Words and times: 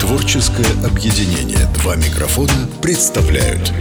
Творческое 0.00 0.66
объединение 0.86 1.66
«Два 1.74 1.96
микрофона» 1.96 2.68
представляют 2.82 3.72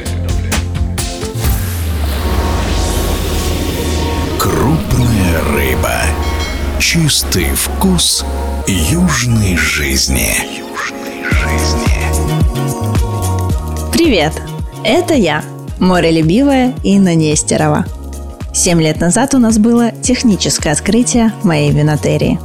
Крупная 4.40 5.42
рыба. 5.54 6.02
Чистый 6.80 7.48
вкус 7.56 8.26
южной 8.68 9.58
жизни. 9.58 10.36
Привет! 13.92 14.34
Это 14.84 15.14
я, 15.14 15.44
морелюбивая 15.80 16.74
Инна 16.84 17.16
Нестерова. 17.16 17.86
Семь 18.54 18.82
лет 18.82 19.00
назад 19.00 19.34
у 19.34 19.40
нас 19.40 19.58
было 19.58 19.92
техническое 19.92 20.72
открытие 20.72 21.34
моей 21.44 21.72
винотерии. 21.72 22.40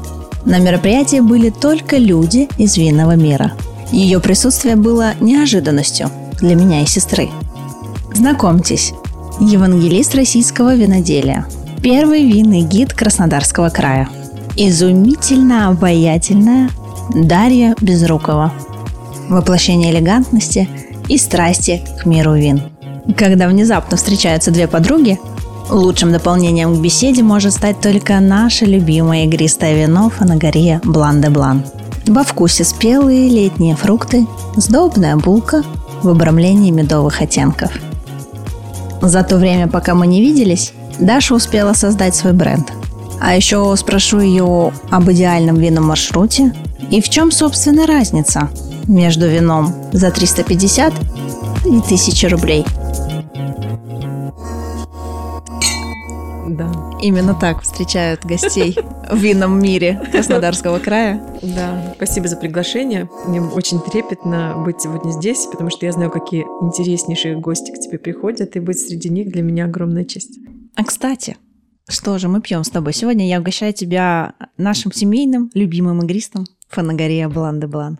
На 0.45 0.59
мероприятии 0.59 1.21
были 1.21 1.51
только 1.51 1.97
люди 1.97 2.49
из 2.59 2.77
винного 2.77 3.17
мира. 3.17 3.53
Ее 3.91 4.21
присутствие 4.21 4.77
было 4.77 5.15
неожиданностью 5.21 6.11
для 6.41 6.55
меня 6.55 6.83
и 6.83 6.87
сестры. 6.87 7.29
Знакомьтесь, 8.15 8.93
евангелист 9.41 10.15
российского 10.15 10.75
виноделия, 10.75 11.47
первый 11.83 12.25
винный 12.25 12.63
гид 12.63 12.93
Краснодарского 12.93 13.69
края, 13.71 14.09
изумительно 14.57 15.69
обаятельная 15.69 16.71
Дарья 17.15 17.75
Безрукова, 17.81 18.53
воплощение 19.29 19.93
элегантности 19.93 20.69
и 21.09 21.17
страсти 21.19 21.83
к 22.01 22.07
миру 22.07 22.35
вин. 22.35 22.63
Когда 23.17 23.49
внезапно 23.49 23.97
встречаются 23.97 24.51
две 24.51 24.69
подруги, 24.69 25.19
лучшим 25.71 26.13
дополнением 26.13 26.75
к 26.75 26.81
беседе 26.81 27.23
может 27.23 27.53
стать 27.53 27.81
только 27.81 28.21
наше 28.21 28.65
любимое 28.65 29.25
игристое 29.25 29.75
вино 29.75 30.11
Фанагория 30.11 30.81
Блан 30.85 31.21
де 31.21 31.29
Блан. 31.29 31.65
Во 32.07 32.25
вкусе 32.25 32.65
спелые 32.65 33.29
летние 33.29 33.77
фрукты, 33.77 34.27
сдобная 34.57 35.17
булка 35.17 35.63
в 36.03 36.09
обрамлении 36.09 36.71
медовых 36.71 37.21
оттенков. 37.21 37.71
За 39.03 39.23
то 39.23 39.37
время, 39.37 39.69
пока 39.69 39.95
мы 39.95 40.07
не 40.07 40.21
виделись, 40.21 40.73
Даша 40.99 41.35
успела 41.35 41.75
создать 41.75 42.17
свой 42.17 42.33
бренд. 42.33 42.73
А 43.21 43.35
еще 43.35 43.75
спрошу 43.77 44.21
ее 44.21 44.73
об 44.91 45.11
идеальном 45.11 45.57
винном 45.57 45.87
маршруте 45.87 46.53
и 46.91 47.01
в 47.01 47.09
чем, 47.09 47.31
собственно, 47.31 47.87
разница 47.87 48.49
между 48.87 49.29
вином 49.29 49.75
за 49.93 50.11
350 50.11 50.93
и 51.67 51.79
1000 51.79 52.29
рублей. 52.29 52.65
Да, 56.59 56.69
Именно 57.01 57.35
так 57.35 57.63
встречают 57.63 58.25
гостей 58.25 58.77
в 59.11 59.17
винном 59.17 59.61
мире 59.63 60.01
Краснодарского 60.11 60.81
края. 60.81 61.23
да. 61.41 61.95
Спасибо 61.97 62.27
за 62.27 62.37
приглашение. 62.37 63.09
Мне 63.27 63.41
очень 63.41 63.81
трепетно 63.81 64.55
быть 64.65 64.81
сегодня 64.81 65.11
здесь, 65.13 65.47
потому 65.47 65.71
что 65.71 65.87
я 65.87 65.93
знаю, 65.93 66.11
какие 66.11 66.43
интереснейшие 66.63 67.37
гости 67.37 67.71
к 67.71 67.79
тебе 67.79 67.99
приходят, 67.99 68.57
и 68.57 68.61
быть 68.61 68.81
среди 68.81 69.09
них 69.09 69.31
для 69.31 69.43
меня 69.43 69.67
огромная 69.67 70.05
честь. 70.05 70.39
А 70.75 70.85
кстати, 70.85 71.37
что 71.89 72.19
же 72.19 72.29
мы 72.29 72.41
пьем 72.41 72.65
с 72.65 72.71
тобой? 72.71 72.93
Сегодня 72.93 73.29
я 73.29 73.41
угощаю 73.41 73.73
тебя 73.73 74.35
нашим 74.57 74.93
семейным 74.93 75.51
любимым 75.55 76.03
игристом 76.03 76.45
Фанагория 76.69 77.29
Блан 77.29 77.61
де 77.61 77.67
Блан. 77.67 77.99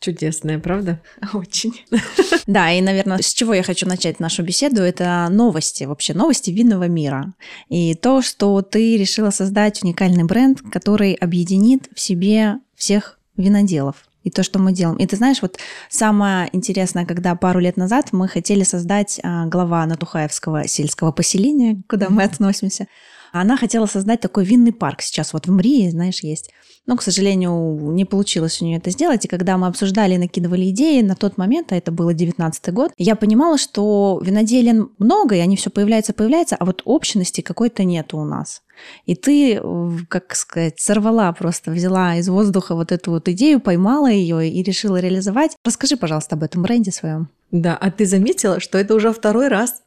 Чудесная, 0.00 0.58
правда? 0.58 1.00
Очень. 1.32 1.84
Да, 2.46 2.72
и, 2.72 2.80
наверное, 2.80 3.20
с 3.20 3.34
чего 3.34 3.52
я 3.52 3.62
хочу 3.62 3.86
начать 3.86 4.20
нашу 4.20 4.42
беседу, 4.42 4.80
это 4.80 5.28
новости, 5.30 5.84
вообще 5.84 6.14
новости 6.14 6.50
винного 6.50 6.88
мира. 6.88 7.34
И 7.68 7.94
то, 7.94 8.22
что 8.22 8.62
ты 8.62 8.96
решила 8.96 9.28
создать 9.28 9.82
уникальный 9.82 10.24
бренд, 10.24 10.62
который 10.72 11.12
объединит 11.12 11.90
в 11.94 12.00
себе 12.00 12.54
всех 12.74 13.18
виноделов. 13.36 14.08
И 14.24 14.30
то, 14.30 14.42
что 14.42 14.58
мы 14.58 14.72
делаем. 14.72 14.98
И 14.98 15.06
ты 15.06 15.16
знаешь, 15.16 15.42
вот 15.42 15.58
самое 15.90 16.48
интересное, 16.52 17.04
когда 17.04 17.34
пару 17.34 17.60
лет 17.60 17.76
назад 17.76 18.12
мы 18.12 18.28
хотели 18.28 18.62
создать 18.62 19.20
а, 19.22 19.46
глава 19.46 19.84
Натухаевского 19.86 20.66
сельского 20.66 21.12
поселения, 21.12 21.82
куда 21.86 22.08
мы 22.08 22.22
относимся, 22.24 22.88
она 23.32 23.56
хотела 23.56 23.86
создать 23.86 24.20
такой 24.20 24.44
винный 24.44 24.72
парк. 24.72 25.02
Сейчас 25.02 25.32
вот 25.32 25.46
в 25.46 25.52
Мрии, 25.52 25.88
знаешь, 25.90 26.20
есть. 26.20 26.50
Но, 26.86 26.96
к 26.96 27.02
сожалению, 27.02 27.78
не 27.92 28.04
получилось 28.04 28.62
у 28.62 28.64
нее 28.64 28.78
это 28.78 28.90
сделать. 28.90 29.24
И 29.24 29.28
когда 29.28 29.58
мы 29.58 29.66
обсуждали 29.66 30.14
и 30.14 30.18
накидывали 30.18 30.70
идеи, 30.70 31.02
на 31.02 31.14
тот 31.16 31.36
момент, 31.36 31.72
а 31.72 31.76
это 31.76 31.92
было 31.92 32.14
19 32.14 32.72
год, 32.72 32.92
я 32.96 33.14
понимала, 33.14 33.58
что 33.58 34.20
виноделин 34.24 34.90
много, 34.98 35.34
и 35.36 35.40
они 35.40 35.56
все 35.56 35.70
появляются, 35.70 36.12
появляются, 36.12 36.56
а 36.56 36.64
вот 36.64 36.82
общности 36.84 37.42
какой-то 37.42 37.84
нету 37.84 38.18
у 38.18 38.24
нас. 38.24 38.62
И 39.06 39.14
ты, 39.14 39.56
э, 39.56 39.90
как 40.08 40.34
сказать, 40.34 40.80
сорвала 40.80 41.32
просто, 41.32 41.70
взяла 41.70 42.16
из 42.16 42.28
воздуха 42.28 42.74
вот 42.74 42.92
эту 42.92 43.10
вот 43.10 43.28
идею, 43.28 43.60
поймала 43.60 44.10
ее 44.10 44.48
и 44.48 44.62
решила 44.62 44.98
реализовать. 44.98 45.56
Расскажи, 45.64 45.96
пожалуйста, 45.96 46.36
об 46.36 46.42
этом 46.42 46.62
бренде 46.62 46.90
своем. 46.90 47.28
Да, 47.50 47.76
а 47.76 47.90
ты 47.90 48.06
заметила, 48.06 48.60
что 48.60 48.78
это 48.78 48.94
уже 48.94 49.12
второй 49.12 49.48
раз? 49.48 49.82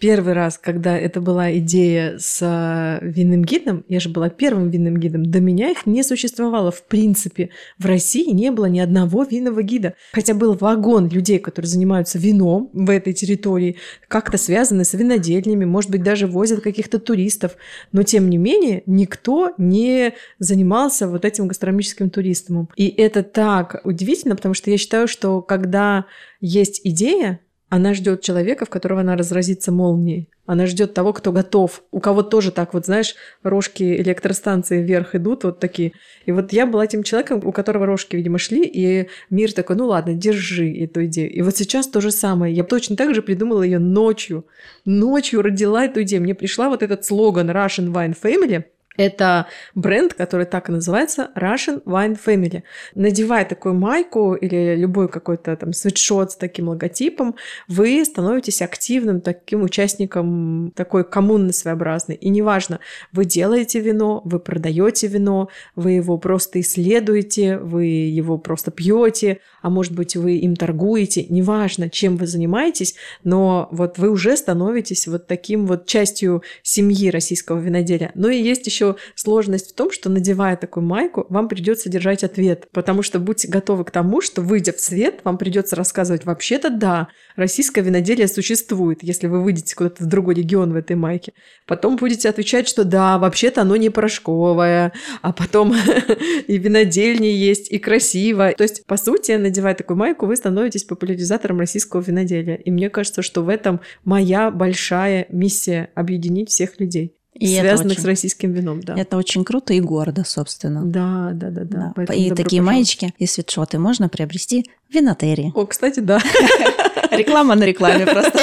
Первый 0.00 0.32
раз, 0.32 0.56
когда 0.56 0.96
это 0.96 1.20
была 1.20 1.54
идея 1.58 2.16
с 2.18 2.40
э, 2.40 3.06
винным 3.06 3.44
гидом, 3.44 3.84
я 3.86 4.00
же 4.00 4.08
была 4.08 4.30
первым 4.30 4.70
винным 4.70 4.96
гидом, 4.96 5.26
до 5.26 5.40
меня 5.40 5.70
их 5.70 5.84
не 5.84 6.02
существовало. 6.02 6.70
В 6.70 6.84
принципе, 6.84 7.50
в 7.78 7.84
России 7.84 8.30
не 8.30 8.50
было 8.50 8.64
ни 8.64 8.80
одного 8.80 9.24
винного 9.24 9.62
гида. 9.62 9.92
Хотя 10.12 10.32
был 10.32 10.54
вагон 10.54 11.08
людей, 11.08 11.38
которые 11.38 11.68
занимаются 11.68 12.18
вином 12.18 12.70
в 12.72 12.88
этой 12.88 13.12
территории, 13.12 13.76
как-то 14.08 14.38
связаны 14.38 14.86
с 14.86 14.94
винодельнями, 14.94 15.66
может 15.66 15.90
быть, 15.90 16.02
даже 16.02 16.26
возят 16.26 16.62
каких-то 16.62 16.98
туристов. 16.98 17.56
Но, 17.92 18.02
тем 18.02 18.30
не 18.30 18.38
менее, 18.38 18.82
никто 18.86 19.52
не 19.58 20.14
занимался 20.38 21.08
вот 21.08 21.26
этим 21.26 21.46
гастрономическим 21.46 22.08
туристом. 22.08 22.70
И 22.74 22.88
это 22.88 23.22
так 23.22 23.82
удивительно, 23.84 24.34
потому 24.34 24.54
что 24.54 24.70
я 24.70 24.78
считаю, 24.78 25.08
что 25.08 25.42
когда 25.42 26.06
есть 26.40 26.80
идея, 26.84 27.40
она 27.70 27.94
ждет 27.94 28.20
человека, 28.20 28.66
в 28.66 28.68
которого 28.68 29.00
она 29.00 29.16
разразится 29.16 29.70
молнией. 29.70 30.28
Она 30.44 30.66
ждет 30.66 30.92
того, 30.92 31.12
кто 31.12 31.30
готов. 31.30 31.84
У 31.92 32.00
кого 32.00 32.22
тоже 32.22 32.50
так 32.50 32.74
вот, 32.74 32.84
знаешь, 32.84 33.14
рожки 33.44 33.84
электростанции 34.02 34.82
вверх 34.82 35.14
идут, 35.14 35.44
вот 35.44 35.60
такие. 35.60 35.92
И 36.26 36.32
вот 36.32 36.52
я 36.52 36.66
была 36.66 36.88
тем 36.88 37.04
человеком, 37.04 37.40
у 37.44 37.52
которого 37.52 37.86
рожки, 37.86 38.16
видимо, 38.16 38.38
шли, 38.38 38.64
и 38.64 39.08
мир 39.30 39.52
такой, 39.52 39.76
ну 39.76 39.86
ладно, 39.86 40.14
держи 40.14 40.68
эту 40.82 41.04
идею. 41.06 41.32
И 41.32 41.42
вот 41.42 41.56
сейчас 41.56 41.86
то 41.86 42.00
же 42.00 42.10
самое. 42.10 42.52
Я 42.52 42.64
точно 42.64 42.96
так 42.96 43.14
же 43.14 43.22
придумала 43.22 43.62
ее 43.62 43.78
ночью. 43.78 44.44
Ночью 44.84 45.40
родила 45.40 45.84
эту 45.84 46.02
идею. 46.02 46.22
Мне 46.22 46.34
пришла 46.34 46.68
вот 46.70 46.82
этот 46.82 47.04
слоган 47.04 47.50
Russian 47.50 47.92
Wine 47.92 48.16
Family– 48.20 48.64
это 48.96 49.46
бренд, 49.74 50.14
который 50.14 50.46
так 50.46 50.68
и 50.68 50.72
называется 50.72 51.30
Russian 51.36 51.82
Wine 51.84 52.18
Family. 52.22 52.62
Надевая 52.94 53.44
такую 53.44 53.74
майку 53.74 54.34
или 54.34 54.76
любой 54.76 55.08
какой-то 55.08 55.56
там 55.56 55.72
свитшот 55.72 56.32
с 56.32 56.36
таким 56.36 56.68
логотипом, 56.68 57.36
вы 57.68 58.04
становитесь 58.04 58.62
активным 58.62 59.20
таким 59.20 59.62
участником 59.62 60.72
такой 60.74 61.04
коммуны 61.04 61.52
своеобразной. 61.52 62.16
И 62.16 62.28
неважно, 62.28 62.80
вы 63.12 63.24
делаете 63.24 63.80
вино, 63.80 64.22
вы 64.24 64.38
продаете 64.38 65.06
вино, 65.06 65.48
вы 65.76 65.92
его 65.92 66.18
просто 66.18 66.60
исследуете, 66.60 67.58
вы 67.58 67.84
его 67.86 68.38
просто 68.38 68.70
пьете, 68.70 69.40
а 69.62 69.70
может 69.70 69.94
быть 69.94 70.16
вы 70.16 70.36
им 70.38 70.56
торгуете, 70.56 71.26
неважно, 71.28 71.88
чем 71.88 72.16
вы 72.16 72.26
занимаетесь, 72.26 72.94
но 73.24 73.68
вот 73.70 73.98
вы 73.98 74.10
уже 74.10 74.36
становитесь 74.36 75.06
вот 75.06 75.26
таким 75.26 75.66
вот 75.66 75.86
частью 75.86 76.42
семьи 76.62 77.08
российского 77.10 77.58
виноделия. 77.58 78.10
Ну 78.14 78.28
и 78.28 78.40
есть 78.40 78.66
еще 78.66 78.79
сложность 79.14 79.72
в 79.72 79.74
том, 79.74 79.90
что 79.90 80.08
надевая 80.10 80.56
такую 80.56 80.84
майку, 80.84 81.26
вам 81.28 81.48
придется 81.48 81.88
держать 81.88 82.24
ответ, 82.24 82.68
потому 82.72 83.02
что 83.02 83.18
будьте 83.18 83.48
готовы 83.48 83.84
к 83.84 83.90
тому, 83.90 84.20
что 84.20 84.42
выйдя 84.42 84.72
в 84.72 84.80
свет, 84.80 85.20
вам 85.24 85.38
придется 85.38 85.76
рассказывать, 85.76 86.24
вообще-то 86.24 86.70
да, 86.70 87.08
российское 87.36 87.82
виноделие 87.82 88.28
существует, 88.28 89.02
если 89.02 89.26
вы 89.26 89.42
выйдете 89.42 89.74
куда-то 89.74 90.04
в 90.04 90.06
другой 90.06 90.34
регион 90.34 90.72
в 90.72 90.76
этой 90.76 90.96
майке. 90.96 91.32
Потом 91.66 91.96
будете 91.96 92.28
отвечать, 92.28 92.68
что 92.68 92.84
да, 92.84 93.18
вообще-то 93.18 93.62
оно 93.62 93.76
не 93.76 93.90
порошковое, 93.90 94.92
а 95.22 95.32
потом 95.32 95.74
и 96.46 96.58
винодельни 96.58 97.26
есть, 97.26 97.70
и 97.70 97.78
красиво. 97.78 98.52
То 98.56 98.64
есть, 98.64 98.86
по 98.86 98.96
сути, 98.96 99.32
надевая 99.32 99.74
такую 99.74 99.96
майку, 99.96 100.26
вы 100.26 100.36
становитесь 100.36 100.84
популяризатором 100.84 101.58
российского 101.58 102.00
виноделия. 102.00 102.56
И 102.56 102.70
мне 102.70 102.90
кажется, 102.90 103.22
что 103.22 103.42
в 103.42 103.48
этом 103.48 103.80
моя 104.04 104.50
большая 104.50 105.26
миссия— 105.30 105.90
объединить 105.94 106.50
всех 106.50 106.80
людей. 106.80 107.19
И 107.34 107.58
связанных 107.58 107.92
очень- 107.92 108.02
с 108.02 108.04
российским 108.06 108.52
вином, 108.52 108.80
да. 108.82 108.94
Это 108.98 109.16
очень 109.16 109.44
круто 109.44 109.72
и 109.72 109.80
гордо, 109.80 110.24
собственно. 110.24 110.84
Да, 110.84 111.30
да, 111.32 111.50
да, 111.50 111.62
да. 111.64 111.92
Да. 111.96 112.14
И 112.14 112.30
такие 112.30 112.60
пожаловать. 112.60 112.66
маечки 112.76 113.14
и 113.18 113.26
свитшоты 113.26 113.78
можно 113.78 114.08
приобрести 114.08 114.64
в 114.90 114.94
винотерии. 114.94 115.52
О, 115.54 115.64
кстати, 115.66 116.00
да. 116.00 116.20
Реклама 117.10 117.54
на 117.54 117.64
рекламе 117.64 118.06
просто. 118.06 118.40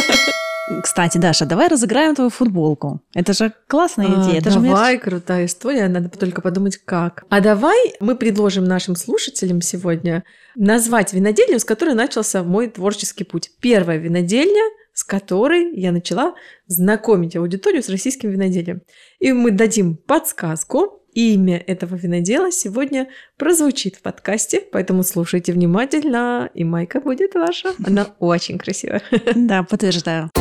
Кстати, 0.84 1.18
Даша, 1.18 1.46
давай 1.46 1.70
разыграем 1.70 2.14
твою 2.14 2.30
футболку. 2.30 3.02
Это 3.14 3.32
же 3.34 3.54
классная 3.68 4.08
идея. 4.08 4.36
А, 4.36 4.38
это 4.38 4.52
же 4.52 4.60
давай, 4.60 4.98
крутая 4.98 5.46
история, 5.46 5.88
надо 5.88 6.10
только 6.10 6.42
подумать, 6.42 6.78
как. 6.78 7.24
А 7.30 7.40
давай 7.40 7.94
мы 8.02 8.16
предложим 8.16 8.66
нашим 8.66 8.98
слушателям 8.98 9.62
сегодня 9.62 10.26
назвать 10.56 11.14
винодельню, 11.14 11.60
с 11.60 11.64
которой 11.64 11.94
начался 11.94 12.44
мой 12.44 12.68
творческий 12.68 13.24
путь. 13.24 13.52
Первая 13.62 13.98
винодельня, 13.98 14.64
с 14.98 15.04
которой 15.04 15.80
я 15.80 15.92
начала 15.92 16.34
знакомить 16.66 17.36
аудиторию 17.36 17.84
с 17.84 17.90
российским 17.90 18.32
виноделием. 18.32 18.82
И 19.20 19.32
мы 19.32 19.52
дадим 19.52 19.96
подсказку, 19.96 21.04
имя 21.14 21.64
этого 21.68 21.94
винодела 21.94 22.52
сегодня 22.52 23.08
прозвучит 23.38 23.98
в 23.98 24.02
подкасте, 24.02 24.60
поэтому 24.60 25.04
слушайте 25.04 25.54
внимательно, 25.54 26.50
и 26.56 26.64
майка 26.64 27.00
будет 27.00 27.36
ваша. 27.36 27.76
Она 27.86 28.08
очень 28.18 28.58
красивая. 28.58 29.04
Да, 29.36 29.62
подтверждаю. 29.62 30.32